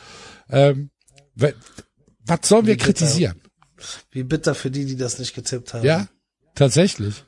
[0.50, 0.89] Ähm,
[1.36, 2.86] was sollen wir bitter.
[2.86, 3.41] kritisieren?
[4.12, 5.86] Wie bitter für die, die das nicht getippt haben.
[5.86, 6.08] Ja,
[6.56, 7.26] tatsächlich.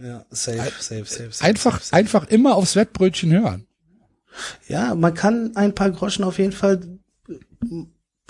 [0.00, 1.44] Ja, safe, safe, safe, safe.
[1.44, 1.96] Einfach, safe.
[1.96, 3.67] einfach immer aufs Wettbrötchen hören.
[4.68, 6.80] Ja, man kann ein paar Groschen auf jeden Fall,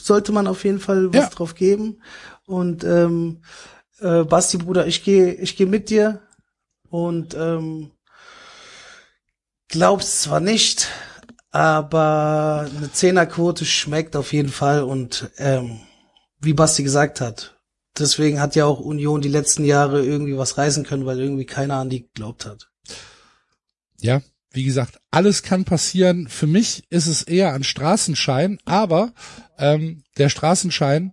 [0.00, 1.30] sollte man auf jeden Fall was Ja.
[1.30, 2.02] drauf geben.
[2.46, 3.42] Und ähm,
[4.00, 6.22] äh, Basti, Bruder, ich gehe ich geh mit dir
[6.90, 7.90] und ähm,
[9.68, 10.88] glaubst zwar nicht,
[11.50, 15.80] aber eine Zehnerquote schmeckt auf jeden Fall und ähm,
[16.40, 17.58] wie Basti gesagt hat,
[17.98, 21.76] deswegen hat ja auch Union die letzten Jahre irgendwie was reißen können, weil irgendwie keiner
[21.76, 22.70] an die geglaubt hat.
[24.00, 26.28] Ja, wie gesagt, alles kann passieren.
[26.28, 29.12] Für mich ist es eher ein Straßenschein, aber
[29.58, 31.12] ähm, der Straßenschein,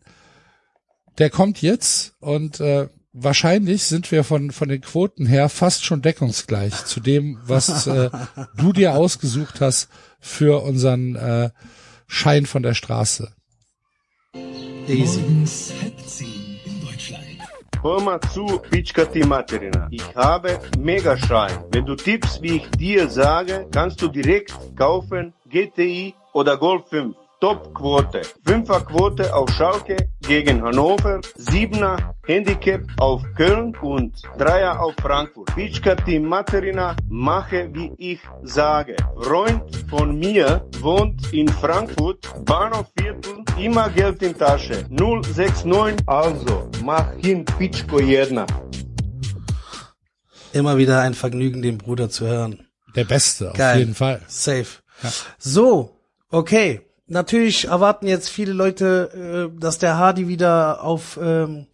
[1.18, 6.02] der kommt jetzt und äh, wahrscheinlich sind wir von von den Quoten her fast schon
[6.02, 8.10] deckungsgleich zu dem, was äh,
[8.58, 11.50] du dir ausgesucht hast für unseren äh,
[12.08, 13.32] Schein von der Straße.
[14.88, 16.35] Easy.
[17.86, 19.88] Hör mal zu, Pitschka Materina.
[19.92, 21.66] Ich habe Megaschein.
[21.72, 27.16] Wenn du tippst, wie ich dir sage, kannst du direkt kaufen GTI oder Golf 5.
[27.46, 28.22] Top-Quote.
[28.44, 35.54] Fünfer-Quote auf Schalke gegen Hannover, Siebener Handicap auf Köln und Dreier auf Frankfurt.
[35.54, 38.96] Pitschka die Materina, mache wie ich sage.
[39.22, 44.84] Freund von mir wohnt in Frankfurt, Bahnhofviertel, immer Geld in Tasche.
[44.90, 48.48] 069, also mach hin Pitschko jedna.
[50.52, 52.68] Immer wieder ein Vergnügen, den Bruder zu hören.
[52.96, 53.82] Der Beste, auf Geil.
[53.82, 54.24] jeden Fall.
[54.28, 54.66] Safe.
[55.38, 55.92] So,
[56.32, 56.82] okay.
[57.08, 61.68] Natürlich erwarten jetzt viele Leute, äh, dass der Hardy wieder auf ähm,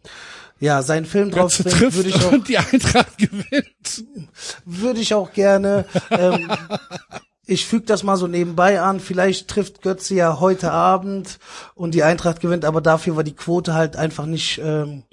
[0.59, 4.03] ja seinen Film drauf trifft Würde ich auch, und die Eintracht gewinnt.
[4.65, 5.85] würde ich auch gerne.
[6.09, 6.51] Ähm,
[7.45, 8.99] ich füge das mal so nebenbei an.
[8.99, 11.39] Vielleicht trifft Götze ja heute Abend
[11.75, 15.03] und die Eintracht gewinnt, aber dafür war die Quote halt einfach nicht ähm,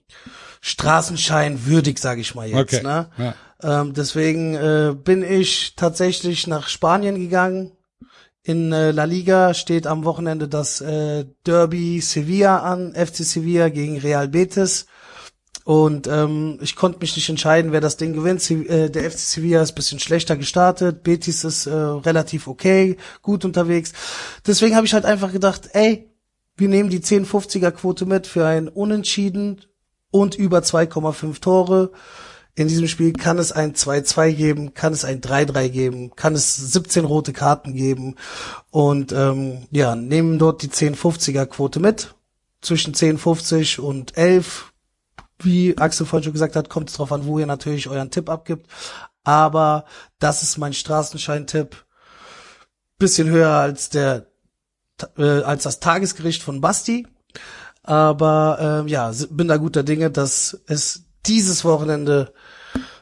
[0.61, 2.75] Straßenschein würdig, sage ich mal jetzt.
[2.75, 2.83] Okay.
[2.83, 3.09] Ne?
[3.17, 3.35] Ja.
[3.63, 7.73] Ähm, deswegen äh, bin ich tatsächlich nach Spanien gegangen.
[8.49, 13.99] In äh, La Liga steht am Wochenende das äh, Derby Sevilla an, FC Sevilla gegen
[13.99, 14.87] Real Betis.
[15.65, 18.41] Und ähm, ich konnte mich nicht entscheiden, wer das Ding gewinnt.
[18.41, 23.45] Se äh, der FC Sevilla ist bisschen schlechter gestartet, Betis ist äh, relativ okay, gut
[23.45, 23.93] unterwegs.
[24.47, 26.11] Deswegen habe ich halt einfach gedacht, ey,
[26.57, 29.61] wir nehmen die 10-50er Quote mit für ein Unentschieden
[30.11, 31.93] und über 2,5 Tore.
[32.59, 36.57] In diesem Spiel kann es ein 2-2 geben, kann es ein 3-3 geben, kann es
[36.57, 38.17] 17 rote Karten geben
[38.73, 42.17] und ähm, ja, nehmen dort die 10-50er Quote mit.
[42.61, 44.73] Zwischen 10,50 und 11.
[45.39, 48.29] Wie Axel vorhin schon gesagt hat, kommt es drauf an, wo ihr natürlich euren Tipp
[48.29, 48.67] abgibt.
[49.23, 49.85] Aber
[50.19, 51.85] das ist mein Straßenschein-Tipp.
[52.99, 54.27] Bisschen höher als der
[55.17, 57.07] äh, als das Tagesgericht von Basti.
[57.85, 62.33] Aber ähm, ja, bin da guter Dinge, dass es dieses Wochenende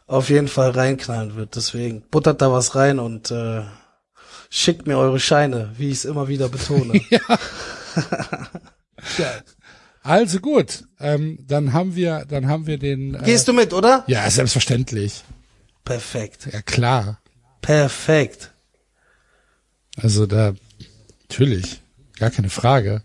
[0.07, 1.57] auf jeden Fall reinknallen wird.
[1.57, 3.63] Deswegen buttert da was rein und äh,
[4.51, 7.01] schickt mir eure Scheine, wie ich es immer wieder betone.
[10.03, 13.17] Also gut, ähm, dann haben wir, dann haben wir den.
[13.17, 14.05] Äh, Gehst du mit, oder?
[14.07, 15.25] Ja, selbstverständlich.
[15.85, 16.49] Perfekt.
[16.53, 17.21] Ja klar.
[17.61, 18.53] Perfekt.
[19.97, 20.55] Also da
[21.23, 21.83] natürlich,
[22.21, 23.03] gar keine Frage.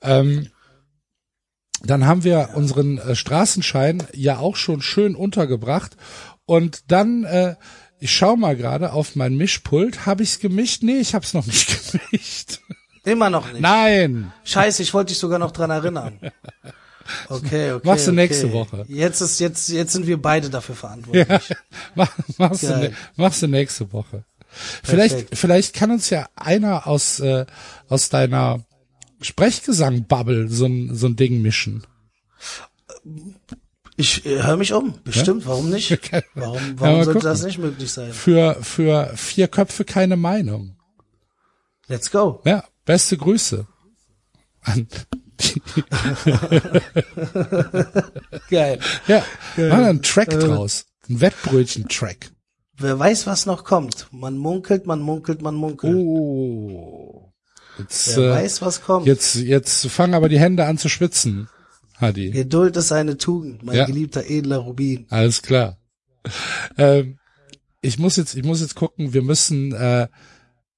[0.00, 0.48] Ähm,
[1.86, 5.96] dann haben wir unseren äh, Straßenschein ja auch schon schön untergebracht
[6.44, 7.56] und dann äh,
[7.98, 10.82] ich schau mal gerade auf mein Mischpult, habe ich's gemischt?
[10.82, 12.60] Nee, ich hab's noch nicht gemischt.
[13.04, 13.60] Immer noch nicht.
[13.60, 14.32] Nein.
[14.44, 16.18] Scheiße, ich wollte dich sogar noch dran erinnern.
[17.28, 17.86] Okay, okay.
[17.86, 18.20] Machst du okay.
[18.20, 18.84] nächste Woche.
[18.88, 21.28] Jetzt ist jetzt jetzt sind wir beide dafür verantwortlich.
[21.28, 21.56] Ja,
[21.94, 22.80] mach, machst, du, Geil.
[22.80, 24.24] ne, machst du nächste Woche.
[24.82, 25.38] Vielleicht, Perfekt.
[25.38, 27.46] vielleicht kann uns ja einer aus, äh,
[27.88, 28.64] aus deiner
[29.20, 31.84] Sprechgesang-Bubble so ein, so ein Ding mischen.
[33.96, 34.94] Ich äh, höre mich um.
[35.04, 35.46] Bestimmt.
[35.46, 35.90] Warum nicht?
[36.34, 37.30] Warum, Ja, warum mal sollte gucken.
[37.30, 38.12] das nicht möglich sein?
[38.12, 40.76] Für, für vier Köpfe keine Meinung.
[41.88, 42.40] Let's go.
[42.44, 43.66] Ja, beste Grüße.
[44.62, 44.86] An
[48.50, 48.80] Geil.
[49.06, 49.22] ja,
[49.56, 50.86] machen einen Track draus.
[51.08, 52.30] Ein Wettbrötchen-Track.
[52.78, 54.08] Wer weiß, was noch kommt.
[54.10, 55.94] Man munkelt, man munkelt, man munkelt.
[55.94, 57.25] Oh.
[57.78, 59.06] Jetzt, Wer äh, weiß, was kommt.
[59.06, 61.48] jetzt, jetzt fangen aber die Hände an zu schwitzen,
[62.00, 62.30] Hadi.
[62.30, 63.84] Geduld ist eine Tugend, mein Ja.
[63.86, 65.06] geliebter edler Rubin.
[65.10, 65.78] Alles klar.
[66.76, 67.18] Ähm,
[67.80, 69.12] ich muss jetzt, ich muss jetzt gucken.
[69.14, 70.08] Wir müssen, äh,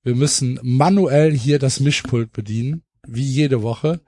[0.03, 4.01] wir müssen manuell hier das Mischpult bedienen, wie jede Woche,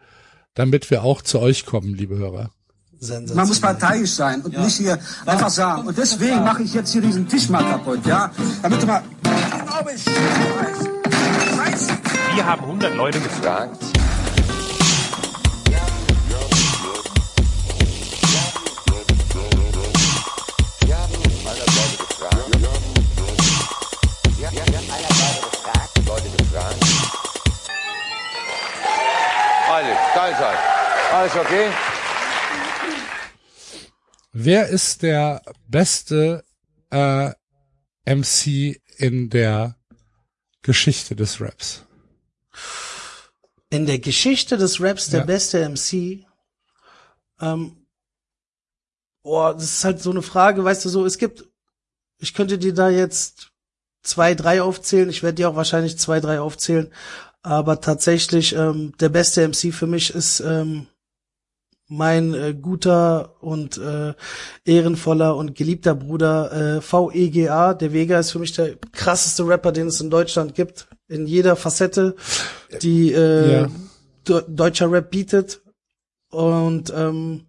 [0.55, 2.51] damit wir auch zu euch kommen, liebe Hörer.
[3.34, 5.88] Man muss parteiisch sein und nicht hier einfach sagen.
[5.88, 8.30] Und deswegen mache ich jetzt hier diesen Tisch mal kaputt, ja?
[8.62, 9.03] Damit du mal.
[9.22, 10.03] Glaube ich.
[10.03, 11.09] Scheiße.
[12.34, 13.76] Wir haben 100 Leute gefragt.
[13.82, 13.94] Fragt.
[20.86, 22.36] Wir haben 100 Leute gefragt.
[24.38, 26.06] Wir haben 100 Leute gefragt.
[26.06, 26.76] Leute gefragt.
[29.68, 30.60] Alles, da ist alles.
[31.12, 31.66] Alles okay?
[34.32, 36.44] Wer ist der beste
[36.90, 37.30] äh,
[38.06, 39.76] MC in der
[40.62, 41.84] Geschichte des Raps?
[43.70, 45.26] In der Geschichte des Raps der Ja.
[45.26, 46.26] beste MC.
[47.40, 47.86] Ähm,
[49.22, 51.48] boah, das ist halt so eine Frage, weißt du so, es gibt,
[52.18, 53.53] ich könnte dir da jetzt
[54.03, 56.92] zwei, drei aufzählen, ich werde dir auch wahrscheinlich zwei, drei aufzählen,
[57.42, 60.86] aber tatsächlich ähm, der beste MC für mich ist ähm,
[61.88, 64.14] mein äh, guter und äh,
[64.64, 67.74] ehrenvoller und geliebter Bruder äh, VEGA.
[67.74, 70.88] Der Vega ist für mich der krasseste Rapper, den es in Deutschland gibt.
[71.11, 72.14] In jeder Facette,
[72.82, 73.68] die äh, Ja.
[74.28, 75.61] de- deutscher Rap bietet.
[76.30, 77.48] Und ähm,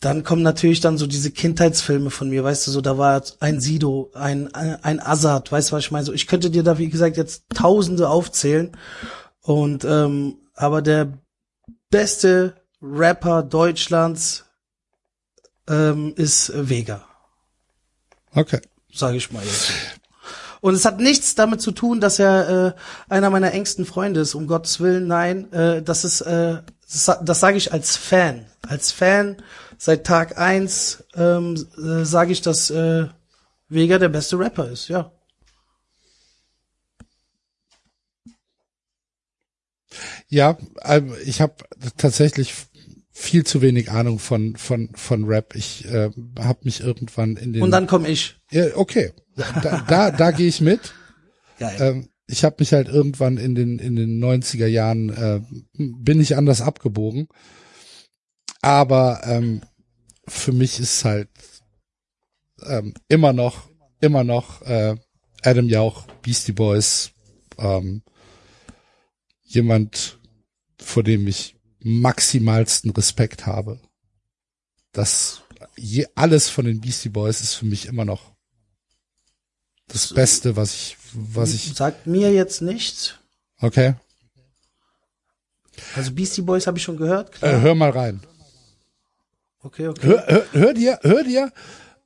[0.00, 3.60] dann kommen natürlich dann so diese Kindheitsfilme von mir, weißt du, so da war ein
[3.60, 6.04] Sido, ein ein Azad, weißt du, was ich meine?
[6.04, 8.76] So, ich könnte dir da wie gesagt jetzt Tausende aufzählen
[9.40, 11.16] und ähm, aber der
[11.90, 14.44] beste Rapper Deutschlands
[15.68, 17.06] ähm, ist Vega,
[18.34, 18.60] Okay.
[18.92, 19.72] sage ich mal jetzt.
[20.64, 22.74] Und es hat nichts damit zu tun, dass er
[23.08, 25.52] äh, einer meiner engsten Freunde ist, um Gottes Willen, nein.
[25.52, 28.46] Äh, das ist, äh, das, das sage ich als Fan.
[28.66, 29.36] Als Fan
[29.76, 33.08] seit Tag eins ähm, äh, sage ich, dass äh,
[33.68, 35.12] Vega der beste Rapper ist, ja.
[40.28, 41.56] Ja, ähm, ich habe
[41.98, 42.54] tatsächlich
[43.16, 45.54] viel zu wenig Ahnung von von von Rap.
[45.54, 48.36] Ich äh, habe mich irgendwann in den Und dann komme ich.
[48.50, 50.92] ja, okay, da da, da gehe ich mit.
[51.58, 51.76] Geil.
[51.80, 55.40] Ähm, ich habe mich halt irgendwann in den in den 90er Jahren äh,
[55.74, 57.28] bin ich anders abgebogen.
[58.60, 59.62] Aber ähm,
[60.26, 61.28] für mich ist halt
[62.66, 63.68] ähm, immer noch
[64.00, 64.96] immer noch äh,
[65.42, 67.12] Adam Jauch, Beastie Boys,
[67.58, 68.02] ähm,
[69.42, 70.18] jemand,
[70.80, 71.54] vor dem ich
[71.84, 73.78] maximalsten Respekt habe.
[74.92, 75.42] Das
[75.76, 78.32] je, alles von den Beastie Boys ist für mich immer noch
[79.88, 83.14] das Beste, was ich, was ich, Sagt mir jetzt nichts.
[83.58, 83.94] okay,
[85.94, 87.32] Also Beastie Boys habe ich schon gehört.
[87.32, 87.52] Klar.
[87.52, 88.20] äh, hör mal rein.
[89.60, 90.06] Okay, okay.
[90.06, 91.52] Hör, hör, hör dir, hör dir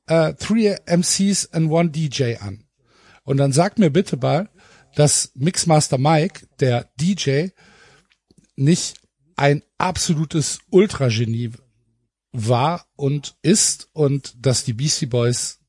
[0.07, 2.65] äh, Three MCs and One DJ an.
[3.23, 4.49] Und dann sag mir bitte mal,
[4.95, 7.49] dass Mixmaster Mike, der DJ,
[8.55, 8.95] nicht
[9.35, 11.51] ein absolutes Ultragenie
[12.31, 15.59] war und ist und dass die Beastie Boys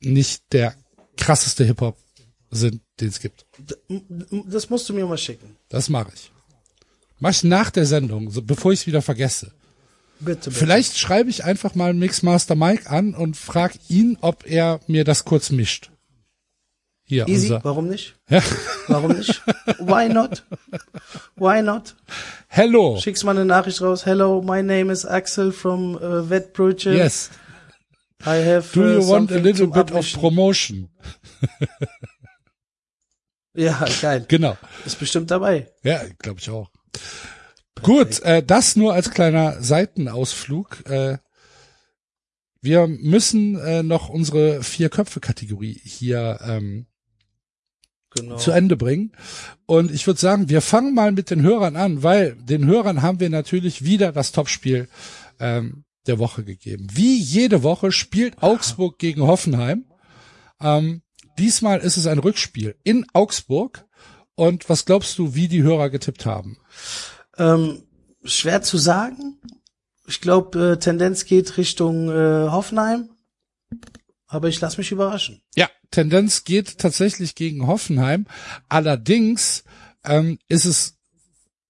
[0.00, 0.76] nicht der
[1.16, 1.96] krasseste Hip-Hop
[2.50, 3.46] sind, den es gibt.
[4.46, 5.56] Das musst du mir mal schicken.
[5.68, 6.30] Das mache ich.
[7.18, 9.52] Mach ich nach der Sendung, so, bevor ich es wieder vergesse.
[10.18, 10.50] Bitte, bitte.
[10.50, 15.24] Vielleicht schreibe ich einfach mal Mixmaster Mike an und frag ihn, ob er mir das
[15.24, 15.91] kurz mischt.
[17.04, 18.14] Hier, Easy, warum nicht?
[18.28, 18.42] Ja.
[18.88, 19.42] Warum nicht?
[19.78, 20.44] Why not?
[21.36, 21.94] Why not?
[22.48, 22.98] Hello.
[22.98, 24.06] Schickst mal eine Nachricht raus.
[24.06, 26.96] Hello, my name is Axel from uh, Vet Project.
[26.96, 27.30] Yes.
[28.24, 30.88] I have Do uh, you want a little bit of promotion?
[33.54, 34.24] Ja, geil.
[34.28, 34.56] Genau.
[34.86, 35.70] Ist bestimmt dabei.
[35.82, 36.70] Ja, glaube ich auch.
[37.82, 40.88] Gut, äh, das nur als kleiner Seitenausflug.
[40.88, 41.18] Äh,
[42.60, 46.86] wir müssen äh, noch unsere Vier-Köpfe-Kategorie hier ähm,
[48.14, 48.36] Genau.
[48.36, 49.12] zu Ende bringen.
[49.64, 53.20] Und ich würde sagen, wir fangen mal mit den Hörern an, weil den Hörern haben
[53.20, 54.88] wir natürlich wieder das Topspiel
[55.40, 56.88] ähm, der Woche gegeben.
[56.92, 59.86] Wie jede Woche spielt Augsburg gegen Hoffenheim.
[60.60, 61.02] Ähm,
[61.38, 63.86] diesmal ist es ein Rückspiel in Augsburg.
[64.34, 66.58] Und was glaubst du, wie die Hörer getippt haben?
[67.38, 67.84] Ähm,
[68.24, 69.40] schwer zu sagen.
[70.06, 73.10] Ich glaube, äh, Tendenz geht Richtung äh, Hoffenheim.
[74.32, 75.42] Aber ich lasse mich überraschen.
[75.54, 78.26] Ja, Tendenz geht tatsächlich gegen Hoffenheim.
[78.70, 79.62] Allerdings
[80.04, 80.96] ähm, ist es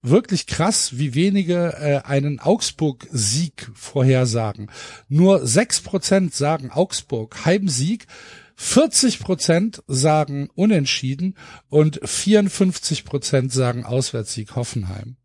[0.01, 4.71] wirklich krass, wie wenige äh, einen Augsburg-Sieg vorhersagen.
[5.09, 8.07] Nur sechs Prozent sagen Augsburg Heimsieg,
[8.55, 11.35] 40 Prozent sagen Unentschieden
[11.67, 15.17] und 54 Prozent sagen Auswärtssieg Hoffenheim.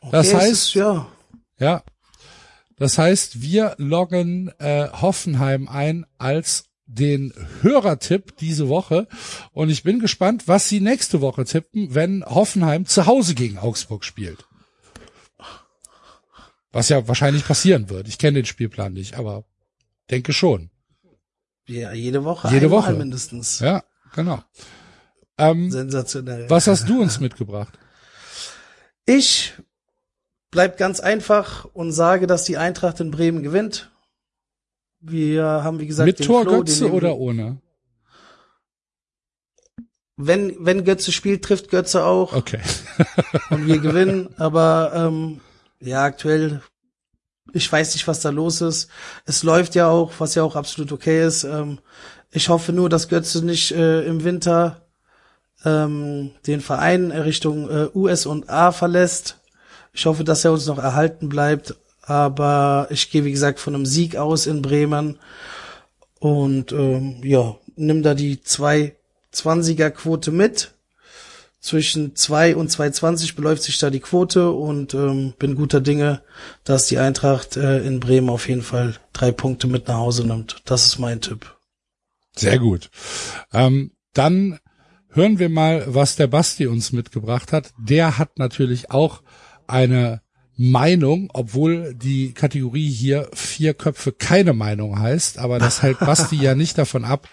[0.00, 1.06] Das Okay, es heißt, ist, ja,
[1.60, 1.84] ja.
[2.78, 9.06] Das heißt, wir loggen äh, Hoffenheim ein als den Hörertipp diese Woche.
[9.52, 14.04] Und ich bin gespannt, was Sie nächste Woche tippen, wenn Hoffenheim zu Hause gegen Augsburg
[14.04, 14.46] spielt.
[16.72, 18.08] Was ja wahrscheinlich passieren wird.
[18.08, 19.44] Ich kenne den Spielplan nicht, aber
[20.10, 20.70] denke schon.
[21.66, 22.48] ja, jede Woche.
[22.48, 22.92] Jede Woche.
[22.94, 23.60] mindestens.
[23.60, 24.42] Ja, genau.
[25.36, 26.48] Ähm, Sensationell.
[26.50, 27.78] was hast du uns mitgebracht?
[29.06, 29.54] Ich
[30.50, 33.90] bleib ganz einfach und sage, dass die Eintracht in Bremen gewinnt.
[35.00, 37.58] Wir haben, wie gesagt, Mit den Flo, wir- oder ohne?
[40.16, 42.60] Wenn, wenn Götze spielt, trifft Götze auch Okay.
[43.50, 44.30] und wir gewinnen.
[44.36, 45.40] Aber ähm,
[45.80, 46.60] ja, aktuell,
[47.52, 48.90] ich weiß nicht, was da los ist.
[49.26, 51.44] Es läuft ja auch, was ja auch absolut okay ist.
[51.44, 51.78] Ähm,
[52.32, 54.88] ich hoffe nur, dass Götze nicht äh, im Winter
[55.64, 59.37] ähm, den Verein Richtung äh, US und A verlässt.
[59.98, 61.74] Ich hoffe, dass er uns noch erhalten bleibt.
[62.02, 65.18] Aber ich gehe, wie gesagt, von einem Sieg aus in Bremen.
[66.20, 70.72] Und ähm, ja, nimm da die 220er Quote mit.
[71.58, 76.22] Zwischen 2 und 220 beläuft sich da die Quote und ähm, bin guter Dinge,
[76.62, 80.62] dass die Eintracht äh, in Bremen auf jeden Fall drei Punkte mit nach Hause nimmt.
[80.64, 81.56] Das ist mein Tipp.
[82.36, 82.88] Sehr gut.
[83.52, 84.60] Ähm, dann
[85.08, 87.72] hören wir mal, was der Basti uns mitgebracht hat.
[87.76, 89.22] Der hat natürlich auch
[89.68, 90.22] eine
[90.56, 96.56] Meinung, obwohl die Kategorie hier vier Köpfe keine Meinung heißt, aber das hält Basti ja
[96.56, 97.28] nicht davon ab,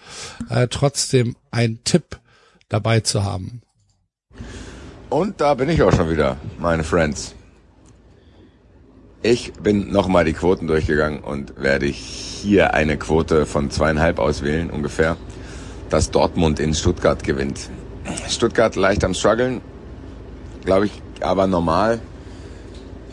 [0.48, 2.20] äh, trotzdem einen Tipp
[2.68, 3.62] dabei zu haben.
[5.10, 7.34] Und da bin ich auch schon wieder, meine Friends.
[9.22, 15.16] Ich bin nochmal die Quoten durchgegangen und werde hier eine Quote von zweieinhalb auswählen, ungefähr,
[15.90, 17.70] dass Dortmund in Stuttgart gewinnt.
[18.28, 19.62] Stuttgart leicht am struggeln,
[20.64, 22.00] glaube ich, aber normal.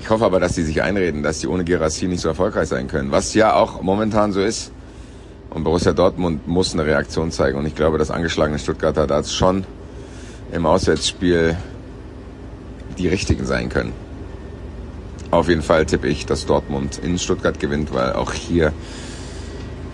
[0.03, 2.89] Ich hoffe aber, dass die sich einreden, dass die ohne Gerassi nicht so erfolgreich sein
[2.89, 4.73] können, was ja auch momentan so ist.
[5.49, 7.57] Und Borussia Dortmund muss eine Reaktion zeigen.
[7.57, 9.63] Und ich glaube, das angeschlagene Stuttgarter da schon
[10.51, 11.55] im Auswärtsspiel
[12.97, 13.93] die richtigen sein können.
[15.31, 18.73] Auf jeden Fall tippe ich, dass Dortmund in Stuttgart gewinnt, weil auch hier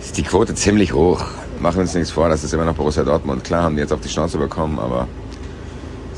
[0.01, 1.23] ist die Quote ziemlich hoch.
[1.59, 3.43] Machen wir uns nichts vor, das ist immer noch Borussia Dortmund.
[3.43, 5.07] Klar haben die jetzt auf die Schnauze bekommen, aber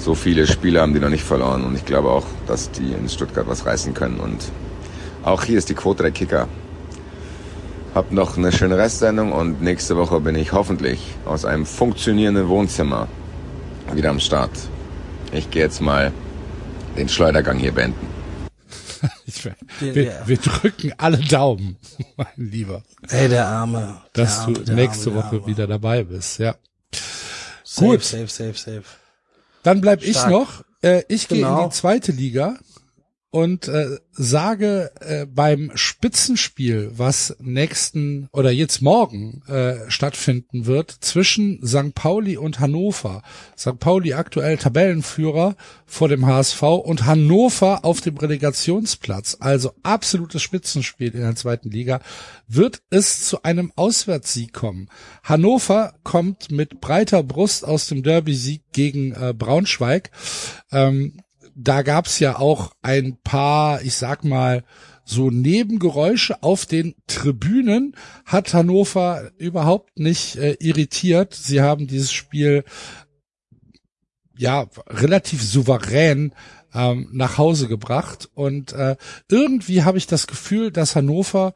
[0.02, 3.08] so viele Spiele haben die noch nicht verloren und ich glaube auch, dass die in
[3.08, 4.52] Stuttgart was reißen können und
[5.24, 6.48] auch hier ist die Quote der Kicker.
[7.94, 13.08] Hab noch eine schöne Restsendung und nächste Woche bin ich hoffentlich aus einem funktionierenden Wohnzimmer
[13.94, 14.52] wieder am Start.
[15.32, 16.12] Ich gehe jetzt mal
[16.98, 18.08] den Schleudergang hier beenden.
[19.80, 21.76] Wir, wir drücken alle Daumen,
[22.18, 24.00] mein Lieber, Ey, der Arme.
[24.14, 26.38] dass der Arme, du nächste Arme, Woche wieder dabei bist.
[26.38, 26.54] Ja.
[27.64, 28.04] Safe, Gut.
[28.04, 28.84] Safe, safe, safe.
[29.64, 30.30] Dann bleib ich Stark.
[30.32, 30.64] noch.
[30.84, 31.66] Äh, ich gehe in Genau.
[31.68, 32.56] die zweite Liga
[33.32, 41.66] und äh, sage äh, beim Spitzenspiel, was nächsten oder jetzt morgen äh, stattfinden wird zwischen
[41.66, 41.96] St.
[41.96, 43.24] Pauli und Hannover.
[43.58, 43.80] St.
[43.80, 45.56] Pauli aktuell Tabellenführer
[45.86, 49.38] vor dem HSV und Hannover auf dem Relegationsplatz.
[49.40, 52.02] Also absolutes Spitzenspiel in der zweiten Liga.
[52.50, 54.90] Wird es zu einem Auswärtssieg kommen?
[55.24, 60.12] Hannover kommt mit breiter Brust aus dem Derby-Sieg gegen äh, Braunschweig.
[60.74, 61.22] Ähm,
[61.64, 64.64] da gab's ja auch ein paar, ich sag mal,
[65.04, 67.96] so Nebengeräusche auf den Tribünen
[68.26, 71.34] hat Hannover überhaupt nicht äh, irritiert.
[71.34, 72.64] Sie haben dieses Spiel
[74.38, 76.34] ja relativ souverän
[76.74, 78.96] ähm, nach Hause gebracht und äh,
[79.30, 81.54] irgendwie habe ich das Gefühl, dass Hannover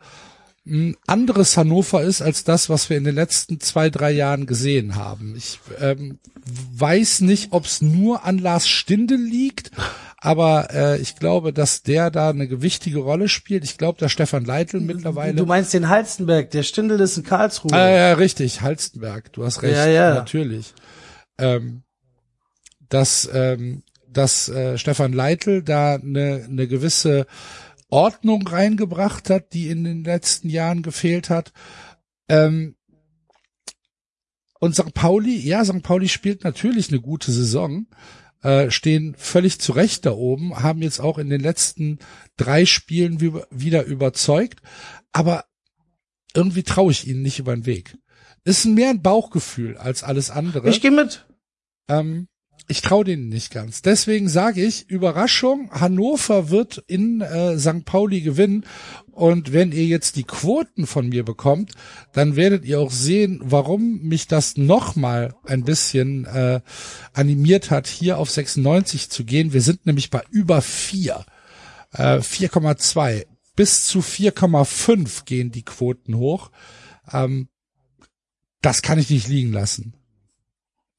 [0.68, 4.96] ein anderes Hannover ist als das, was wir in den letzten zwei, drei Jahren gesehen
[4.96, 5.36] haben.
[5.38, 6.20] Ich ähm,
[6.74, 9.72] weiß nicht, ob es nur an Lars Stindel liegt,
[10.18, 13.64] aber äh, ich glaube, dass der da eine gewichtige Rolle spielt.
[13.64, 15.36] Ich glaube, dass Stefan Leitl mittlerweile.
[15.36, 17.72] Du meinst den Halstenberg, der Stindel ist in Karlsruhe.
[17.72, 20.14] Ah, ja, richtig, Halstenberg, du hast recht, Ja, ja.
[20.16, 20.74] natürlich.
[21.38, 21.84] Ähm,
[22.90, 27.28] dass ähm, dass äh, Stefan Leitl da eine, eine gewisse
[27.96, 31.54] Ordnung reingebracht hat, die in den letzten Jahren gefehlt hat.
[32.28, 32.76] Ähm,
[34.60, 34.94] und St.
[34.94, 35.82] Pauli, ja, St.
[35.82, 37.88] Pauli spielt natürlich eine gute Saison,
[38.42, 42.00] äh, stehen völlig zu Recht da oben, haben jetzt auch in den letzten
[42.36, 44.62] drei Spielen wie, wieder überzeugt,
[45.14, 45.46] aber
[46.34, 47.98] irgendwie traue ich ihnen nicht über den Weg.
[48.44, 50.70] Ist mehr ein Bauchgefühl als alles andere.
[50.70, 51.26] Ich gehe mit.
[51.88, 52.28] Ähm,
[52.68, 53.82] ich traue denen nicht ganz.
[53.82, 57.86] Deswegen sage ich, Überraschung, Hannover wird in äh, St.
[57.86, 58.66] Pauli gewinnen.
[59.12, 61.72] Und wenn ihr jetzt die Quoten von mir bekommt,
[62.12, 66.62] dann werdet ihr auch sehen, warum mich das nochmal ein bisschen äh,
[67.14, 69.54] animiert hat, hier auf 96 zu gehen.
[69.54, 71.26] Wir sind nämlich bei über 4,
[71.94, 76.52] äh, 4,2 bis zu 4,5 gehen die Quoten hoch.
[77.12, 77.48] Ähm,
[78.62, 79.94] das kann ich nicht liegen lassen.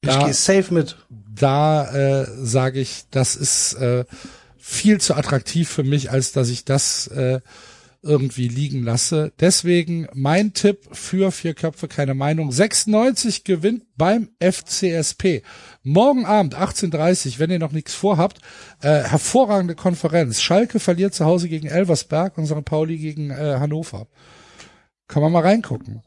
[0.01, 0.95] Ich Da- gehe safe mit.
[1.09, 4.05] da äh, sage ich, das ist äh,
[4.57, 7.39] viel zu attraktiv für mich, als dass ich das äh,
[8.03, 9.33] irgendwie liegen lasse.
[9.39, 12.51] Deswegen mein Tipp für vier Köpfe, keine Meinung.
[12.51, 15.41] 96 gewinnt beim FCSP.
[15.83, 18.37] Morgen Abend 18.30 wenn ihr noch nichts vorhabt.
[18.81, 20.41] Äh, hervorragende Konferenz.
[20.41, 22.63] Schalke verliert zu Hause gegen Elversberg und St.
[22.65, 24.07] Pauli gegen äh, Hannover.
[25.07, 26.01] Kann man mal reingucken.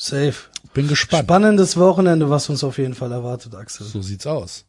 [0.00, 0.34] Safe.
[0.72, 1.24] Bin gespannt.
[1.24, 3.86] Spannendes Wochenende, was uns auf jeden Fall erwartet, Axel.
[3.86, 4.64] So sieht's aus.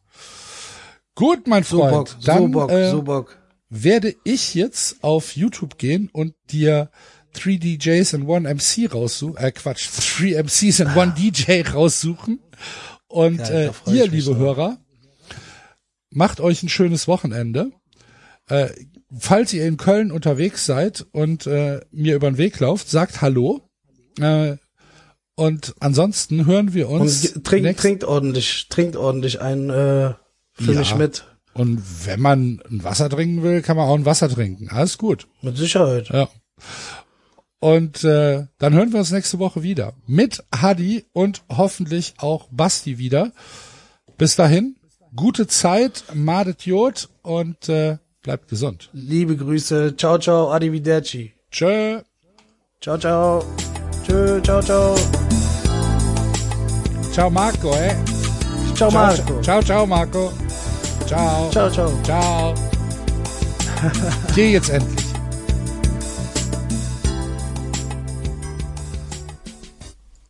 [1.14, 1.92] Gut, mein So Freund.
[1.92, 3.38] Bock, so dann Bock, äh, so Bock.
[3.70, 6.90] werde ich jetzt auf YouTube gehen und dir
[7.32, 12.40] 3 DJs and One MC raussuchen, äh Quatsch, 3 MCs and One DJ raussuchen.
[13.08, 14.36] Und äh, ihr, liebe.
[14.36, 14.76] Hörer,
[16.10, 17.72] macht euch ein schönes Wochenende.
[18.48, 18.68] Äh,
[19.18, 23.62] falls ihr in Köln unterwegs seid und äh, mir über den Weg lauft, sagt Hallo.
[24.20, 24.56] Äh,
[25.34, 27.34] und ansonsten hören wir uns.
[27.34, 30.14] Und nächst- trinkt ordentlich, trinkt ordentlich ein äh,
[30.52, 30.78] für Ja.
[30.78, 31.24] mich mit.
[31.54, 34.68] Und wenn man ein Wasser trinken will, kann man auch ein Wasser trinken.
[34.70, 35.26] Alles gut.
[35.42, 36.08] Mit Sicherheit.
[36.08, 36.28] Ja.
[37.60, 39.92] Und äh, dann hören wir uns nächste Woche wieder.
[40.06, 43.32] Mit Hadi und hoffentlich auch Basti wieder.
[44.18, 44.76] Bis dahin,
[45.14, 48.88] gute Zeit, madet Jod und äh, bleibt gesund.
[48.92, 49.94] Liebe Grüße.
[49.96, 50.50] Ciao, ciao.
[50.50, 51.32] Arrivederci.
[51.50, 52.00] Tschö.
[52.80, 53.44] Ciao, ciao.
[54.02, 54.94] Tschö, ciao, ciao.
[57.12, 57.96] Ciao Marco, eh?
[58.74, 59.40] Ciao, Marco.
[59.42, 60.32] Ciao, ciao Marco.
[61.06, 61.50] Ciao.
[61.50, 61.92] Ciao, ciao.
[62.02, 62.54] Ciao.
[64.34, 65.01] Geh jetzt endlich.